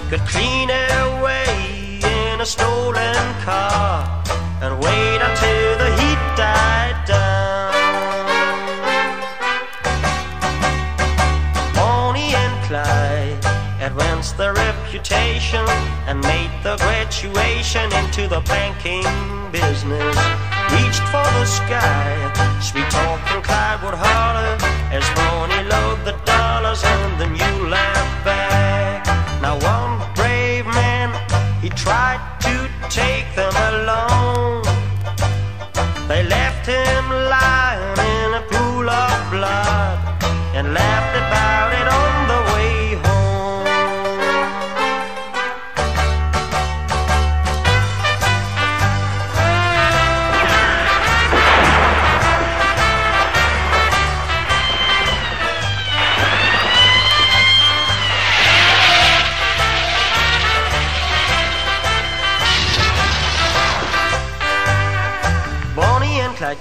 [0.09, 2.39] could clean away in
[2.97, 4.23] traveling car
[4.61, 5.16] and wait
[16.67, 19.07] the graduation into the banking
[19.53, 20.17] business.
[20.73, 22.11] Reached for the sky,
[22.59, 24.57] sweet talking Clyde would holler
[24.91, 29.05] as Bonnie loaded the dollars and the mule laughed back.
[29.41, 31.09] Now one brave man,
[31.61, 34.56] he tried to take them alone.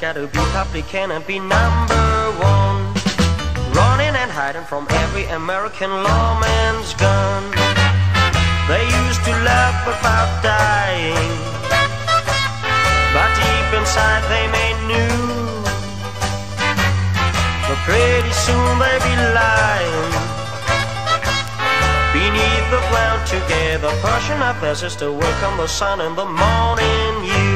[0.07, 2.07] Gotta be Republican and be number
[2.39, 2.79] one.
[3.75, 7.43] Running and hiding from every American lawman's gun.
[8.71, 11.31] They used to laugh about dying,
[13.15, 15.19] but deep inside they made new.
[17.67, 20.13] But pretty soon they be lying.
[22.15, 27.13] Beneath the ground together, pushing up their sister, welcome the sun in the morning.
[27.27, 27.56] You.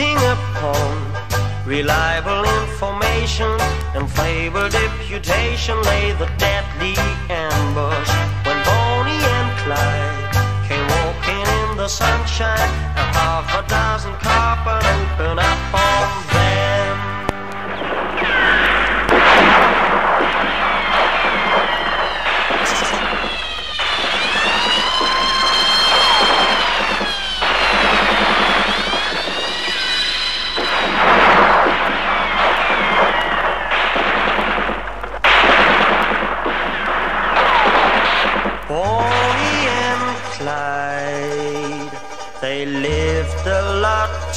[0.00, 3.50] Acting upon reliable information
[3.94, 6.94] and fabled deputation lay the deadly
[7.28, 8.10] ambush.
[8.46, 15.40] When Bonnie and Clyde came walking in the sunshine and half a dozen carpet opened
[15.40, 16.29] up on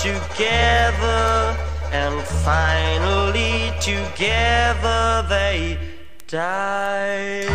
[0.03, 1.55] together,
[1.93, 5.77] and finally together they
[6.27, 7.47] died.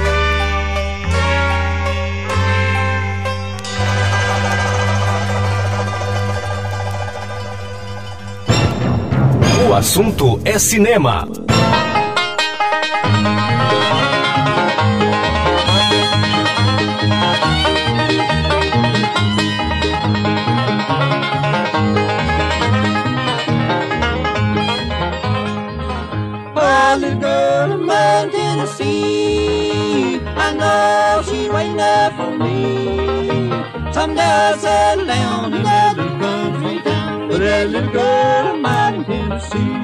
[9.69, 11.29] O assunto é cinema.
[31.79, 33.51] There for me.
[33.93, 38.95] Someday I'll settle down in that little country town with that little girl of mine
[38.97, 39.75] in Tennessee.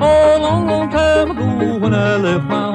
[0.00, 2.65] Oh, long, long time ago when I left my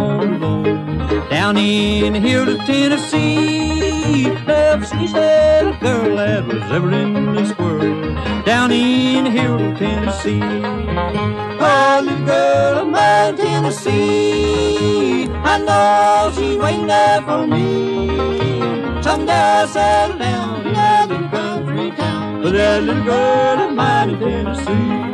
[1.54, 2.16] down in
[2.48, 4.24] of Tennessee.
[4.48, 9.26] Never seen a girl that was ever in this world down in
[9.60, 10.40] of Tennessee.
[10.44, 15.28] Oh, little girl of mine, Tennessee.
[15.44, 19.02] I know she's waiting there for me.
[19.02, 24.12] Someday I'll settle down in that little country town with that little girl of mine
[24.12, 25.11] in Tennessee.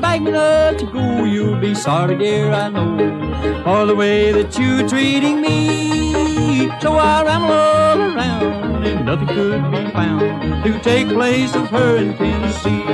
[0.00, 1.24] Begged me not to go.
[1.24, 6.70] You'll be sorry, dear, I know, for the way that you're treating me.
[6.80, 11.96] So I ran all around, and nothing could be found to take place of her
[11.96, 12.84] in Tennessee.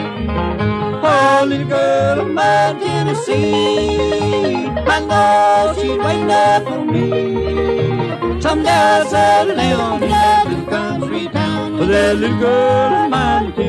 [1.08, 8.40] Oh, little girl of mine, Tennessee, I know she's waiting there for me.
[8.40, 13.52] Someday I'll settle down in that little country town with that little girl of mine,
[13.52, 13.65] Tennessee.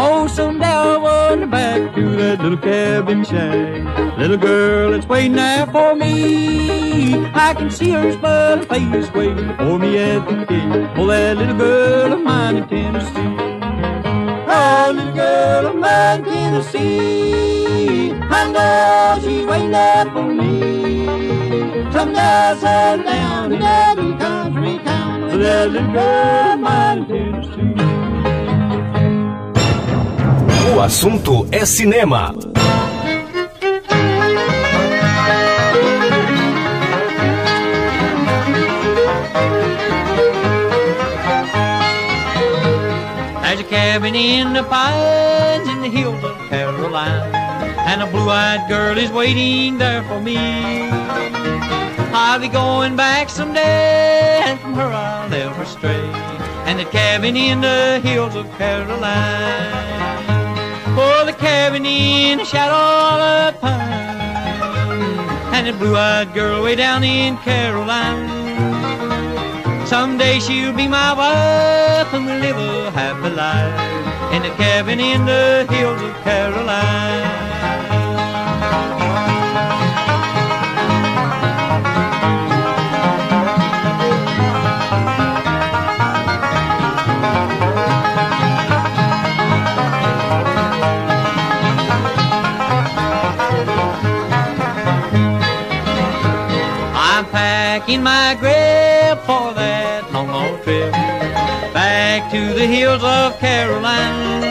[0.00, 0.28] Oh,
[2.48, 4.18] little cabin shack.
[4.18, 7.26] Little girl that's waiting there for me.
[7.34, 10.90] I can see her smile face waiting for me at the gate.
[10.96, 13.36] Oh, that little girl of mine in Tennessee.
[14.48, 18.12] Oh, little girl of mine in Tennessee.
[18.30, 21.04] I know she's waiting there for me.
[21.92, 25.38] Some down in that country town.
[25.38, 26.58] That little girl
[26.96, 27.74] in Tennessee.
[30.74, 32.34] O assunto é cinema.
[43.42, 45.57] There's a cabin in the the hills
[46.88, 47.36] Carolina,
[47.86, 50.38] and a blue-eyed girl is waiting there for me.
[52.14, 56.00] I'll be going back someday, and from her I'll never stray.
[56.64, 59.04] And the cabin in the hills of Carolina,
[60.96, 65.02] oh, the cabin in the shadow of a pine,
[65.54, 68.36] and the blue-eyed girl way down in Carolina.
[69.86, 73.97] Someday she'll be my wife and we'll live a happy life
[74.32, 77.34] in a cabin in the hills of Carolina.
[96.94, 98.57] I'm packing my grip
[102.30, 104.46] to the hills of Carolina.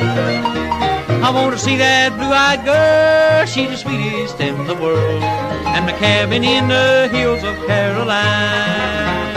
[1.24, 5.94] I want to see that blue-eyed girl, she's the sweetest in the world, and the
[5.94, 9.36] cabin in the hills of Carolina.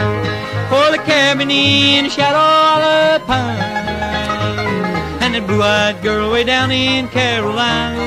[0.69, 3.61] For the cabin in the shadow of the pine,
[5.21, 8.01] and that blue-eyed girl way down in Carolina.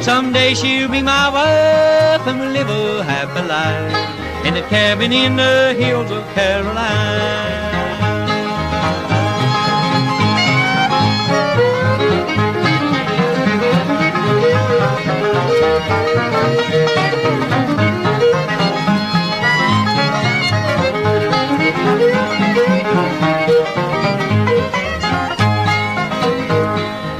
[0.00, 5.36] Someday she'll be my wife and we'll live a happy life in the cabin in
[5.36, 7.67] the hills of Carolina.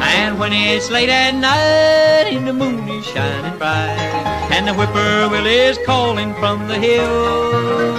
[0.01, 3.99] And when it's late at night and the moon is shining bright
[4.51, 7.93] and the whippoorwill is calling from the hill,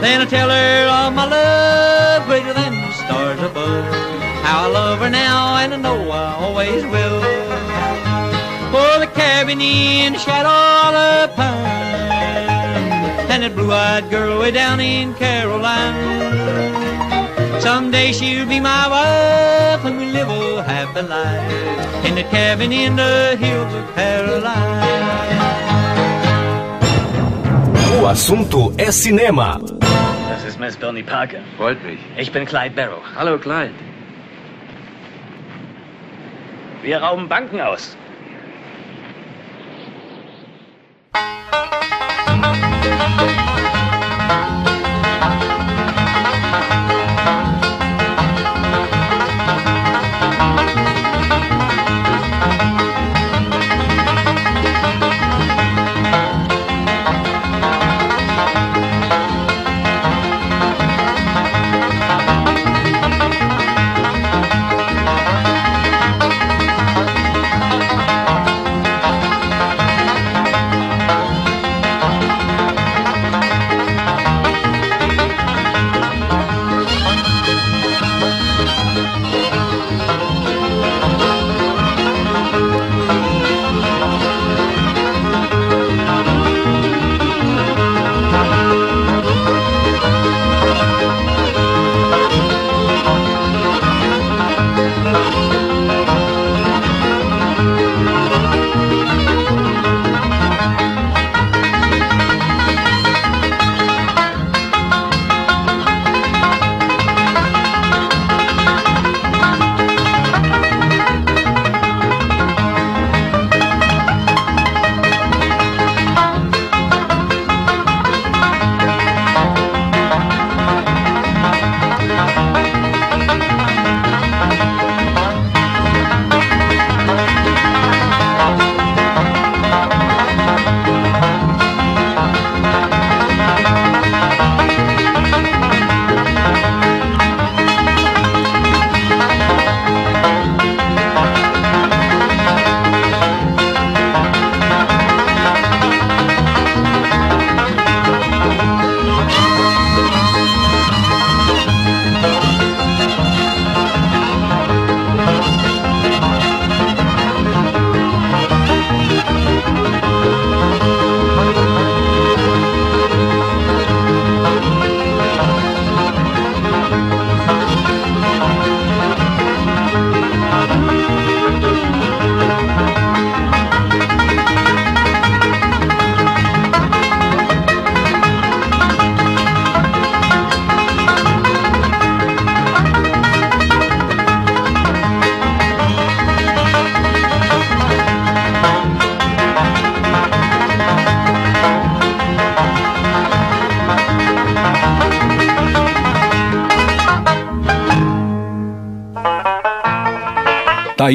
[0.00, 3.84] then I tell her of my love greater than the stars above.
[4.44, 7.20] How I love her now and I know I always will.
[8.72, 11.68] For the cabin in the shadow of the pine
[13.30, 16.47] and that blue-eyed girl way down in Carolina.
[17.78, 22.96] Someday she'll be my wife and we'll live a happy life in the cabin in
[22.96, 24.52] the hills of paradise.
[27.94, 29.60] O assunto é cinema.
[30.28, 31.40] Das ist Miss Bernie Parker.
[31.56, 32.00] Freut mich.
[32.16, 33.00] Ich bin Clyde Barrow.
[33.14, 33.74] Hallo, Clyde.
[36.82, 37.96] Wir rauben Banken aus.
[41.14, 42.08] Musik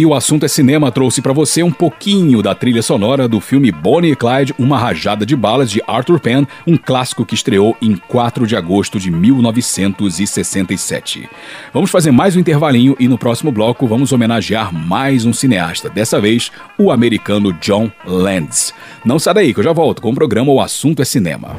[0.03, 3.71] Aí o assunto é cinema trouxe para você um pouquinho da trilha sonora do filme
[3.71, 7.95] Bonnie e Clyde, Uma Rajada de Balas de Arthur Penn, um clássico que estreou em
[7.95, 11.29] 4 de agosto de 1967.
[11.73, 16.19] Vamos fazer mais um intervalinho e no próximo bloco vamos homenagear mais um cineasta, dessa
[16.19, 18.73] vez o americano John Landis.
[19.05, 21.55] Não sai daí que eu já volto com o programa O Assunto é Cinema.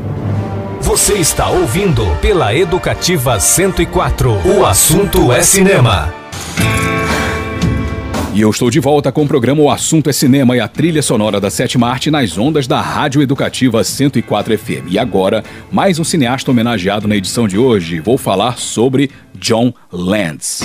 [0.82, 4.58] Você está ouvindo pela Educativa 104.
[4.58, 6.23] O assunto é cinema.
[8.35, 11.01] E eu estou de volta com o programa O Assunto é Cinema e a trilha
[11.02, 14.90] sonora da sétima arte nas ondas da Rádio Educativa 104 FM.
[14.90, 18.01] E agora, mais um cineasta homenageado na edição de hoje.
[18.01, 20.62] Vou falar sobre John Landis.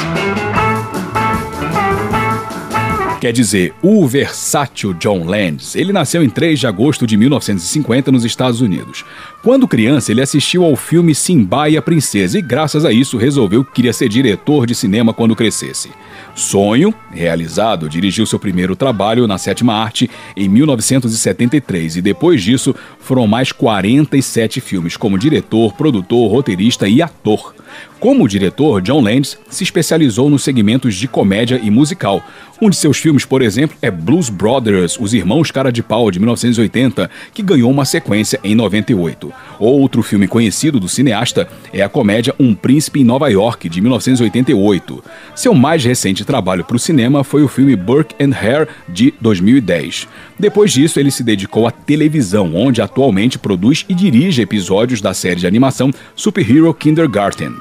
[3.20, 5.76] Quer dizer, o versátil John Landis.
[5.76, 9.04] Ele nasceu em 3 de agosto de 1950 nos Estados Unidos.
[9.44, 13.66] Quando criança, ele assistiu ao filme Simba e a Princesa e, graças a isso, resolveu
[13.66, 15.91] que queria ser diretor de cinema quando crescesse.
[16.34, 23.28] Sonho, realizado, dirigiu seu primeiro trabalho na sétima arte em 1973 e depois disso foram
[23.28, 27.54] mais 47 filmes como diretor, produtor, roteirista e ator.
[28.00, 32.24] Como diretor, John Landis se especializou nos segmentos de comédia e musical.
[32.62, 36.18] Um de seus filmes, por exemplo, é Blues Brothers, Os Irmãos Cara de Pau, de
[36.18, 39.34] 1980, que ganhou uma sequência em 98.
[39.60, 45.04] Outro filme conhecido do cineasta é a comédia Um Príncipe em Nova York, de 1988.
[45.36, 50.08] Seu mais recente trabalho para o cinema foi o filme Burke and Hare, de 2010.
[50.40, 55.42] Depois disso, ele se dedicou à televisão, onde atualmente produz e dirige episódios da série
[55.42, 57.52] de animação Superhero Kindergarten.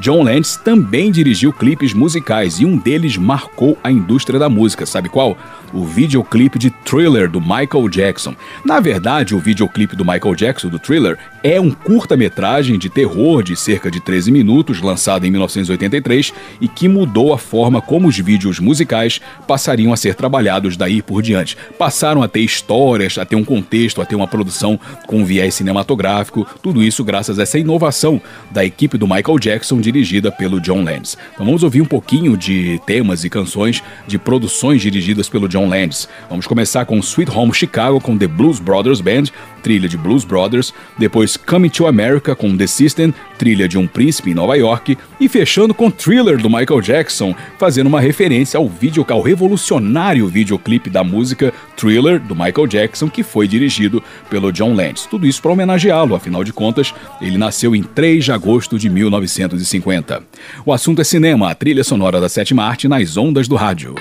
[0.00, 4.86] John Landis também dirigiu clipes musicais e um deles marcou a indústria da música.
[4.86, 5.36] Sabe qual?
[5.72, 8.34] O videoclipe de Thriller do Michael Jackson.
[8.64, 13.54] Na verdade, o videoclipe do Michael Jackson, do Thriller, é um curta-metragem de terror de
[13.56, 18.58] cerca de 13 minutos, lançado em 1983 e que mudou a forma como os vídeos
[18.58, 21.56] musicais passariam a ser trabalhados daí por diante.
[21.78, 26.46] Passaram a ter histórias, a ter um contexto, a ter uma produção com viés cinematográfico,
[26.62, 28.20] tudo isso graças a essa inovação
[28.50, 31.16] da equipe do Michael Jackson dirigida pelo John Landis.
[31.34, 36.06] Então vamos ouvir um pouquinho de temas e canções de produções dirigidas pelo John Landis.
[36.28, 39.24] Vamos começar com Sweet Home Chicago com The Blues Brothers Band,
[39.62, 44.30] trilha de Blues Brothers, depois Coming to America com The System, trilha de Um Príncipe
[44.30, 49.04] em Nova York, e fechando com Thriller do Michael Jackson, fazendo uma referência ao vídeo
[49.08, 55.06] ao revolucionário videoclipe da música Thriller do Michael Jackson, que foi dirigido pelo John Landis.
[55.06, 60.22] Tudo isso para homenageá-lo, afinal de contas, ele nasceu em 3 de agosto de 1950.
[60.64, 63.94] O assunto é cinema, a trilha sonora da sétima arte nas ondas do rádio.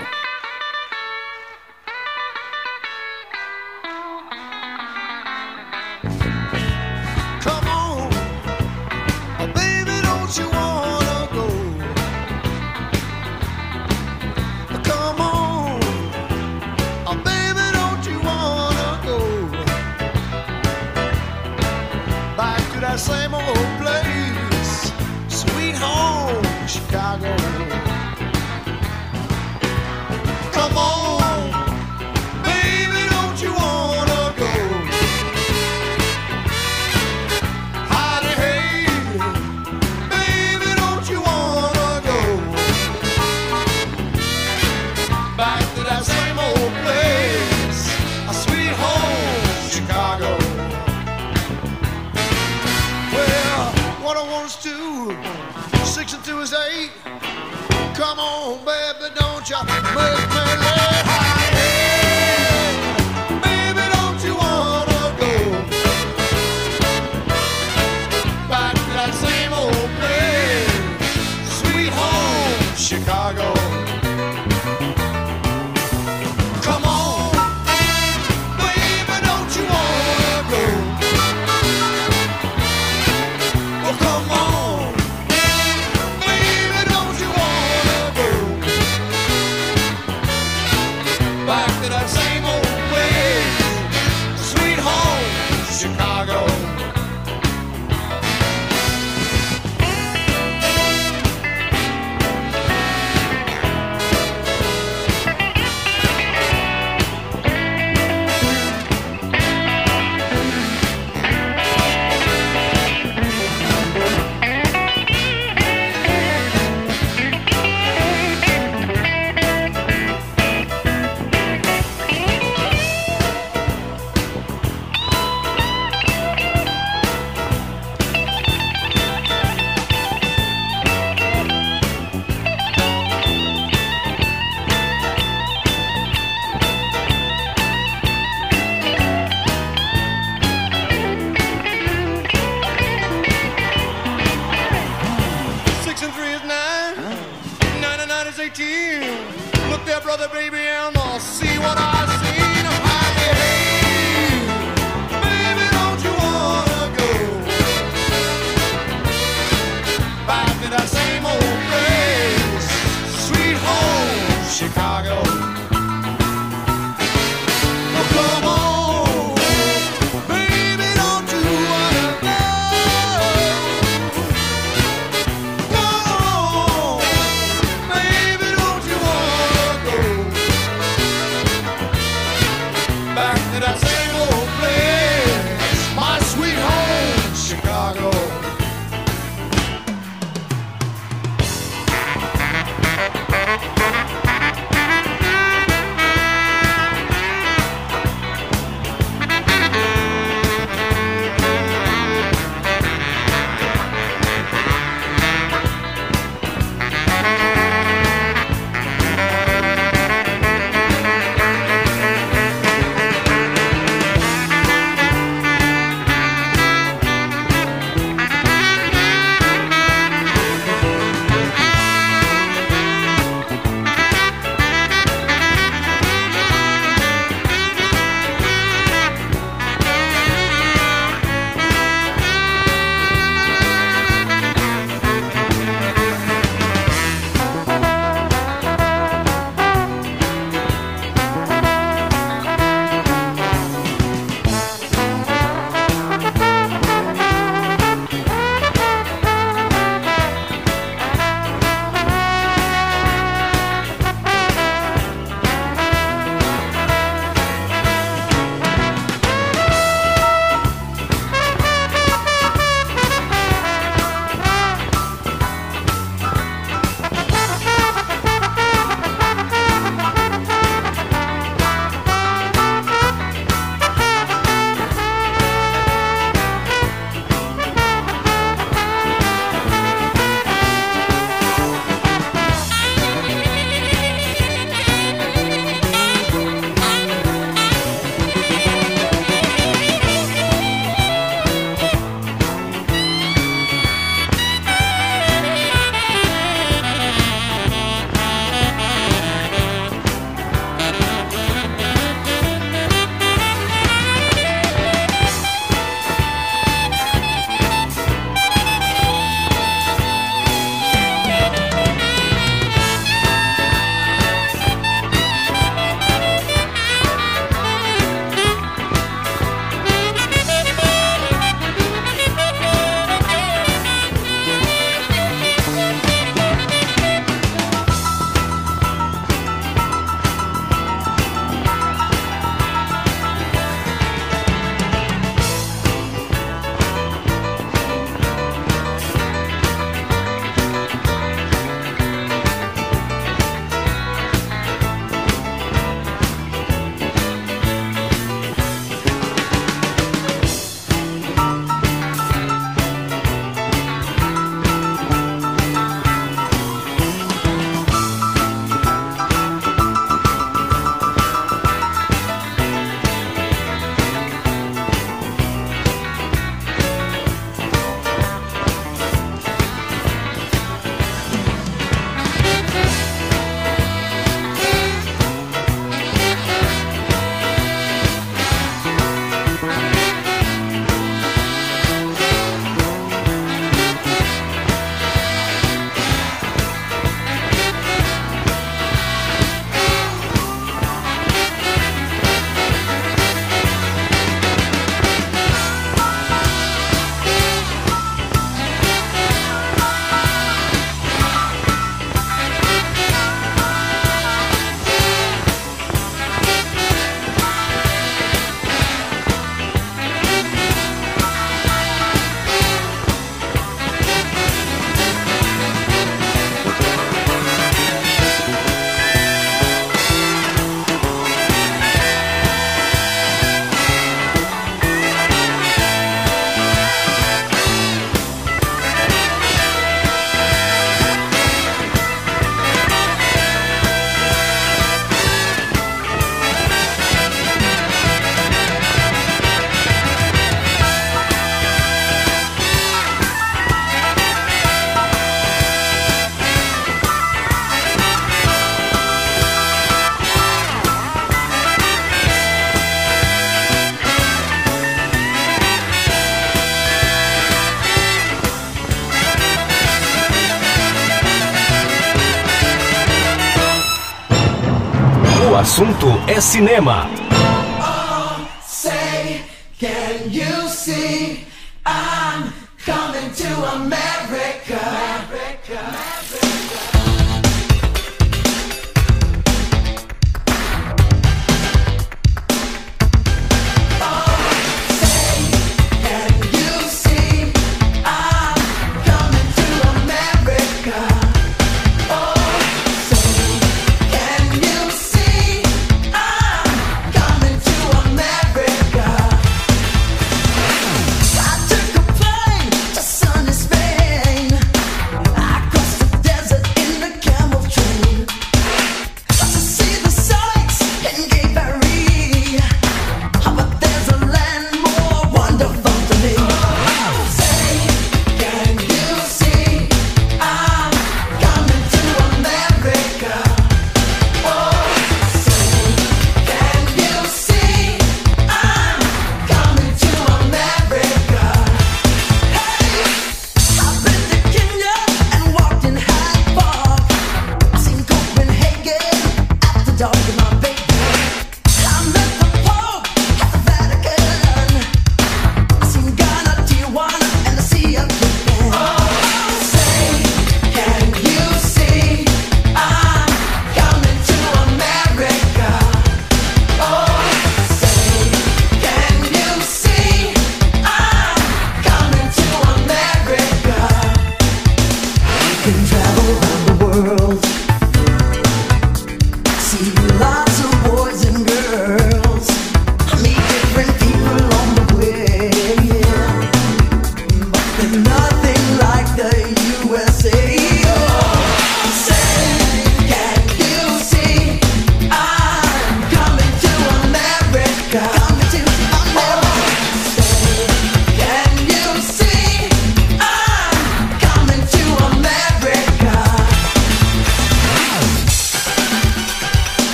[466.27, 467.16] É cinema.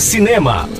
[0.00, 0.79] Cinema.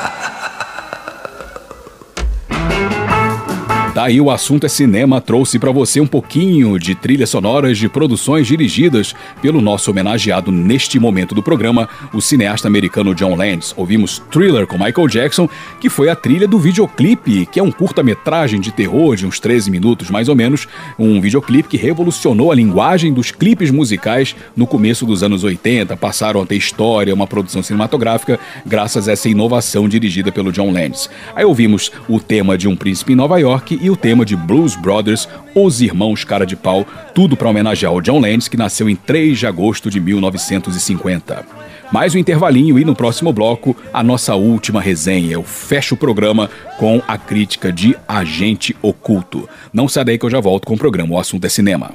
[4.01, 8.47] Daí o assunto é cinema trouxe para você um pouquinho de trilhas sonoras de produções
[8.47, 9.13] dirigidas
[9.43, 13.75] pelo nosso homenageado neste momento do programa, o cineasta americano John Landis.
[13.77, 15.47] Ouvimos Thriller com Michael Jackson,
[15.79, 19.69] que foi a trilha do videoclipe, que é um curta-metragem de terror de uns 13
[19.69, 20.67] minutos mais ou menos,
[20.97, 26.41] um videoclipe que revolucionou a linguagem dos clipes musicais no começo dos anos 80, passaram
[26.41, 31.07] a ter história, uma produção cinematográfica, graças a essa inovação dirigida pelo John Landis.
[31.35, 34.75] Aí ouvimos o tema de Um Príncipe em Nova York e o tema de Blues
[34.75, 38.95] Brothers, Os Irmãos Cara de Pau, tudo para homenagear o John Landis, que nasceu em
[38.95, 41.45] 3 de agosto de 1950.
[41.91, 45.33] Mais um intervalinho e no próximo bloco, a nossa última resenha.
[45.33, 49.47] Eu fecho o programa com a crítica de Agente Oculto.
[49.73, 51.91] Não sai daí que eu já volto com o programa O Assunto é Cinema.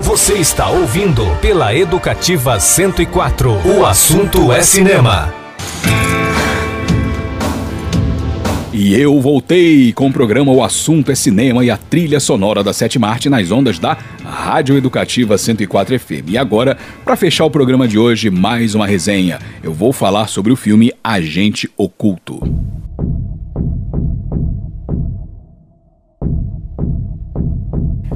[0.00, 3.50] Você está ouvindo pela Educativa 104.
[3.78, 5.32] O assunto é cinema.
[8.78, 12.74] E eu voltei com o programa O Assunto é Cinema e a trilha sonora da
[12.74, 16.28] Sétima Arte nas ondas da Rádio Educativa 104 FM.
[16.28, 19.38] E agora, para fechar o programa de hoje, mais uma resenha.
[19.62, 22.38] Eu vou falar sobre o filme Agente Oculto.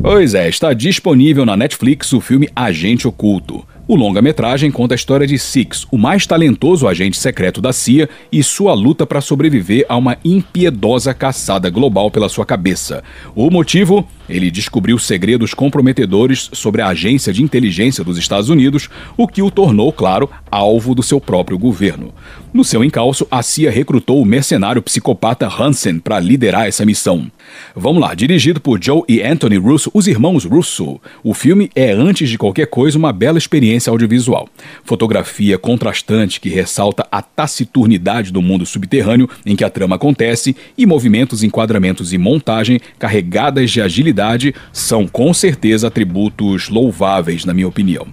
[0.03, 3.67] Pois é, está disponível na Netflix o filme Agente Oculto.
[3.91, 8.41] O longa-metragem conta a história de Six, o mais talentoso agente secreto da CIA, e
[8.41, 13.03] sua luta para sobreviver a uma impiedosa caçada global pela sua cabeça.
[13.35, 14.09] O motivo?
[14.29, 19.51] Ele descobriu segredos comprometedores sobre a agência de inteligência dos Estados Unidos, o que o
[19.51, 22.15] tornou, claro, alvo do seu próprio governo.
[22.55, 27.29] No seu encalço, a CIA recrutou o mercenário psicopata Hansen para liderar essa missão.
[27.75, 31.01] Vamos lá, dirigido por Joe e Anthony Russo, os irmãos Russo.
[31.25, 34.49] O filme é, antes de qualquer coisa, uma bela experiência audiovisual.
[34.85, 40.85] Fotografia contrastante que ressalta a taciturnidade do mundo subterrâneo em que a trama acontece e
[40.85, 48.07] movimentos, enquadramentos e montagem carregadas de agilidade são com certeza atributos louváveis, na minha opinião.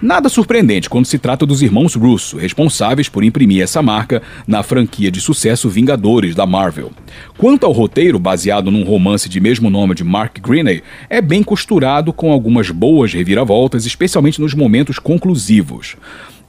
[0.00, 5.10] Nada surpreendente quando se trata dos irmãos Russo, responsáveis por imprimir essa marca na franquia
[5.10, 6.92] de sucesso Vingadores da Marvel.
[7.36, 12.12] Quanto ao roteiro, baseado num romance de mesmo nome de Mark Greaney, é bem costurado
[12.12, 15.96] com algumas boas reviravoltas, especialmente nos momentos conclusivos.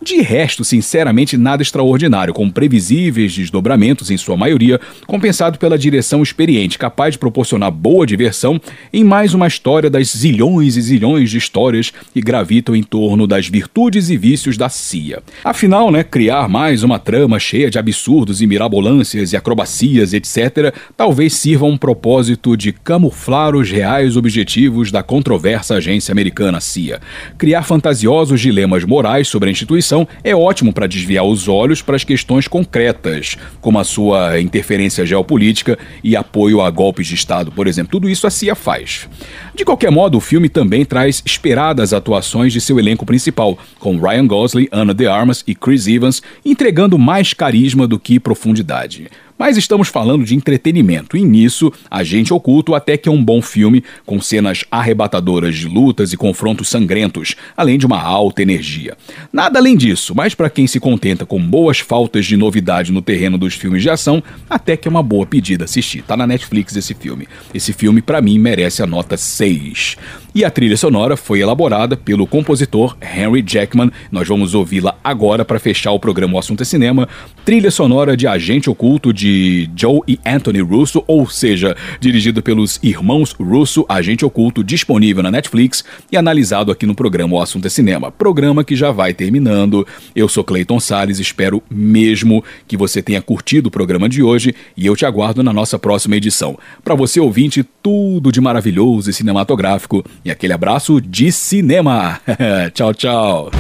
[0.02, 6.80] De resto, sinceramente, nada extraordinário, com previsíveis desdobramentos em sua maioria, compensado pela direção experiente,
[6.80, 8.62] capaz de proporcionar boa diversão
[8.94, 13.50] em mais uma história das zilhões e zilhões de histórias que gravitam em torno das
[13.50, 15.22] virtudes e vícios da CIA.
[15.44, 21.34] Afinal, né, criar mais uma trama cheia de absurdos e mirabolâncias e acrobacias, etc., talvez
[21.34, 27.02] sirva a um propósito de camuflar os reais objetivos da controversa agência americana CIA.
[27.38, 29.89] Criar fantasiosos dilemas morais sobre a instituição
[30.24, 35.78] é ótimo para desviar os olhos para as questões concretas, como a sua interferência geopolítica
[36.04, 37.92] e apoio a golpes de Estado, por exemplo.
[37.92, 39.08] Tudo isso a CIA faz.
[39.56, 44.28] De qualquer modo, o filme também traz esperadas atuações de seu elenco principal, com Ryan
[44.28, 49.10] Gosling, Ana de Armas e Chris Evans entregando mais carisma do que profundidade.
[49.40, 53.82] Mas estamos falando de entretenimento, e nisso, Agente Oculto até que é um bom filme,
[54.06, 58.98] com cenas arrebatadoras de lutas e confrontos sangrentos, além de uma alta energia.
[59.32, 63.38] Nada além disso, mas para quem se contenta com boas faltas de novidade no terreno
[63.38, 66.02] dos filmes de ação, até que é uma boa pedida assistir.
[66.02, 67.26] Tá na Netflix esse filme.
[67.54, 69.96] Esse filme, para mim, merece a nota 6.
[70.36, 73.90] E a trilha sonora foi elaborada pelo compositor Henry Jackman.
[74.12, 77.08] Nós vamos ouvi-la agora para fechar o programa O Assunto é Cinema.
[77.46, 79.29] Trilha sonora de Agente Oculto de
[79.76, 85.84] Joe e Anthony Russo, ou seja, dirigido pelos irmãos Russo, Agente Oculto, disponível na Netflix
[86.12, 88.12] e analisado aqui no programa O Assunto é Cinema.
[88.12, 89.86] Programa que já vai terminando.
[90.16, 94.86] Eu sou Clayton Sales, espero mesmo que você tenha curtido o programa de hoje e
[94.86, 96.58] eu te aguardo na nossa próxima edição.
[96.84, 102.20] Para você ouvinte, tudo de maravilhoso e cinematográfico e aquele abraço de cinema.
[102.74, 103.52] tchau, tchau.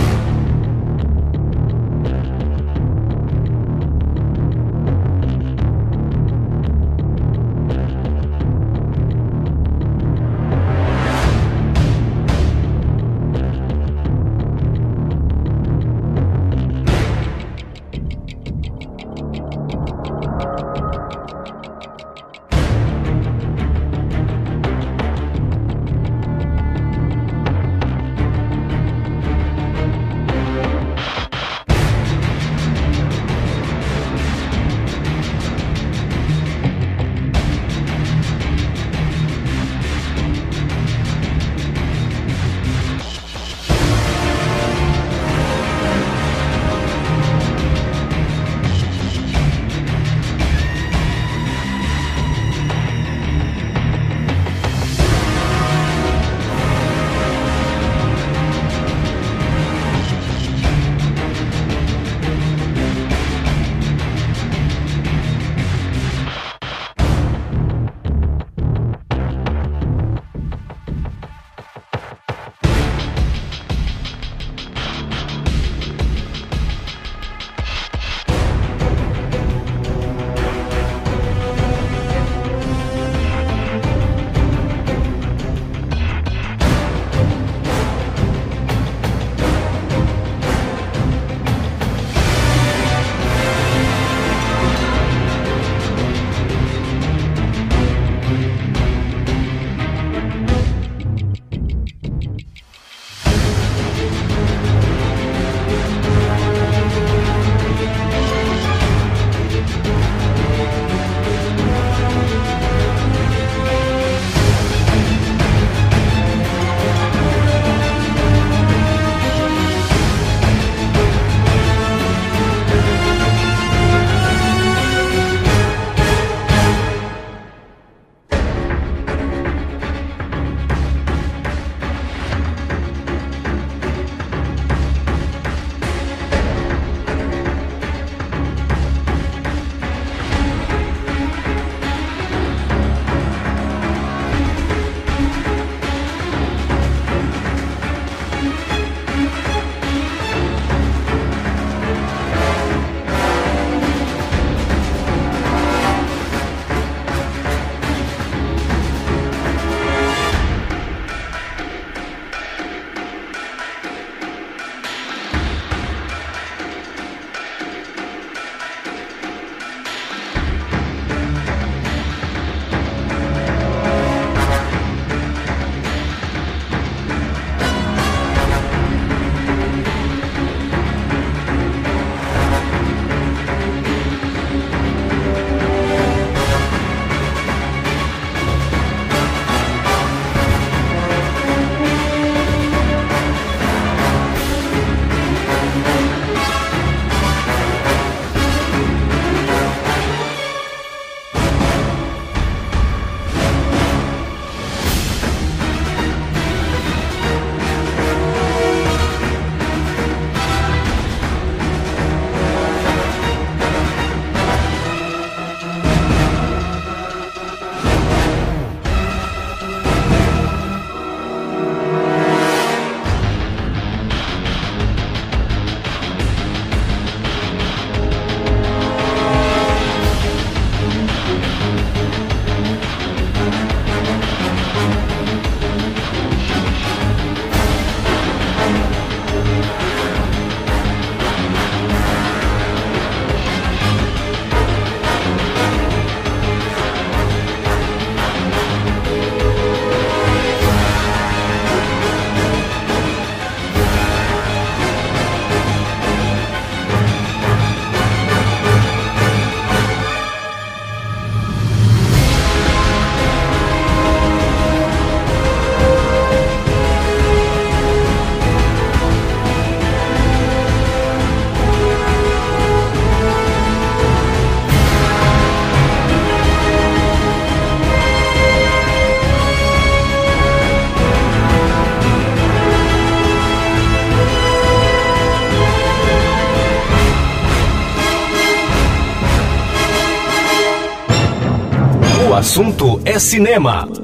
[292.50, 293.99] Assunto é cinema.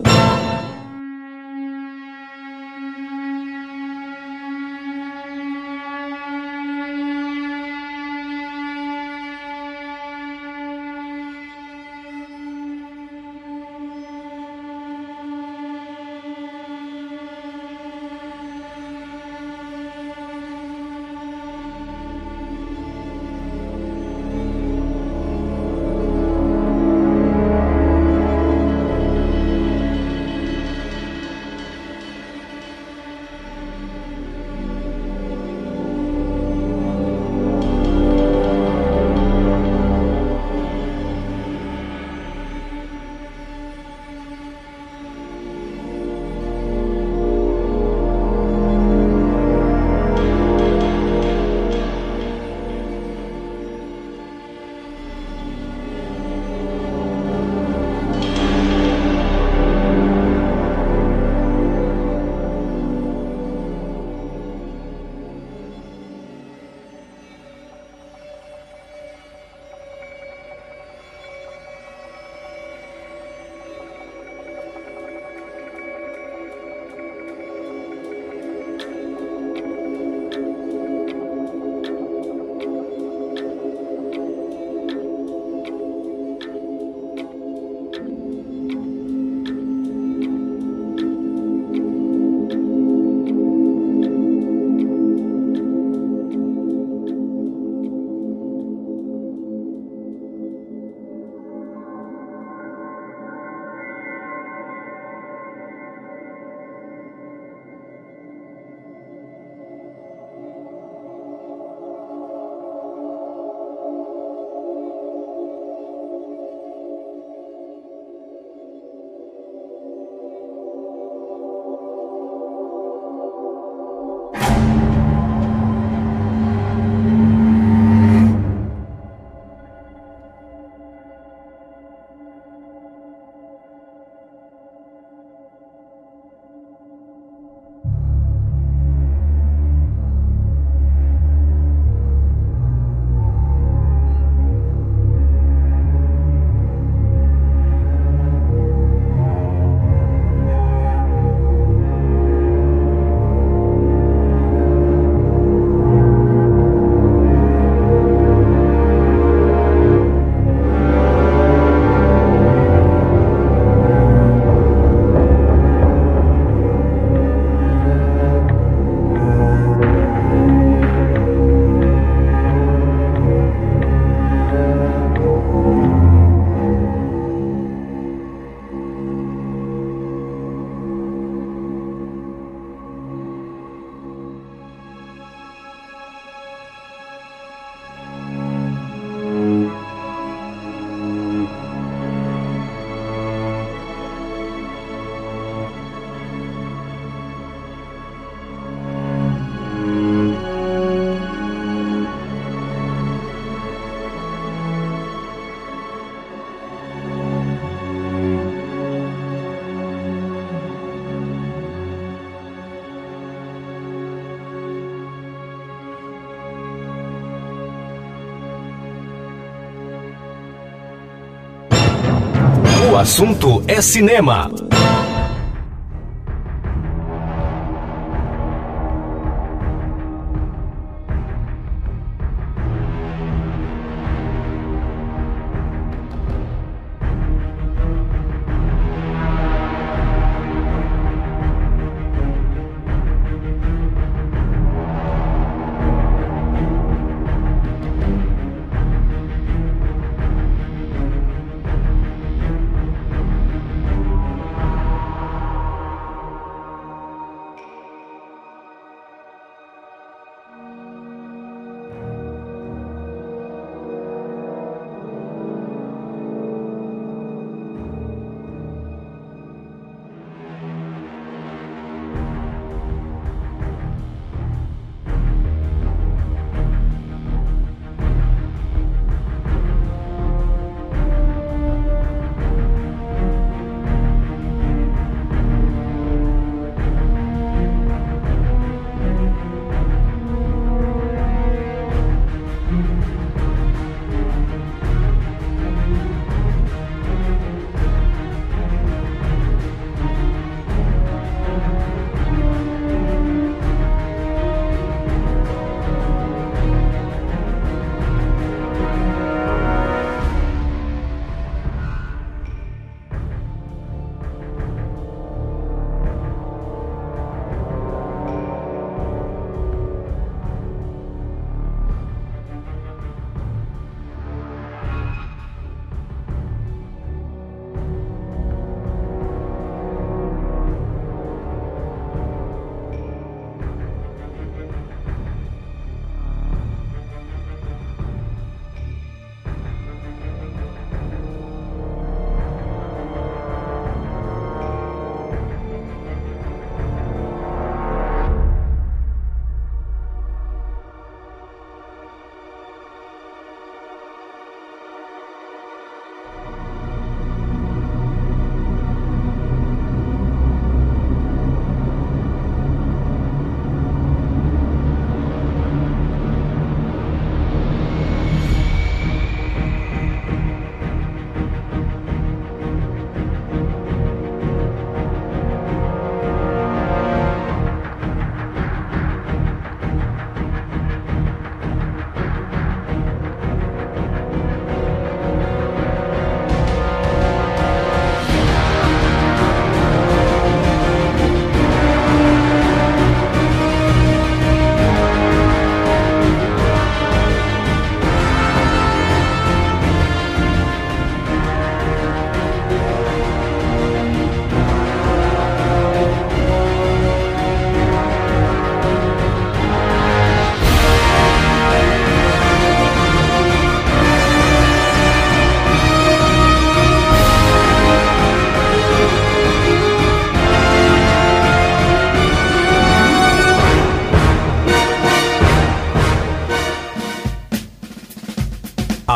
[222.95, 224.49] O assunto é cinema.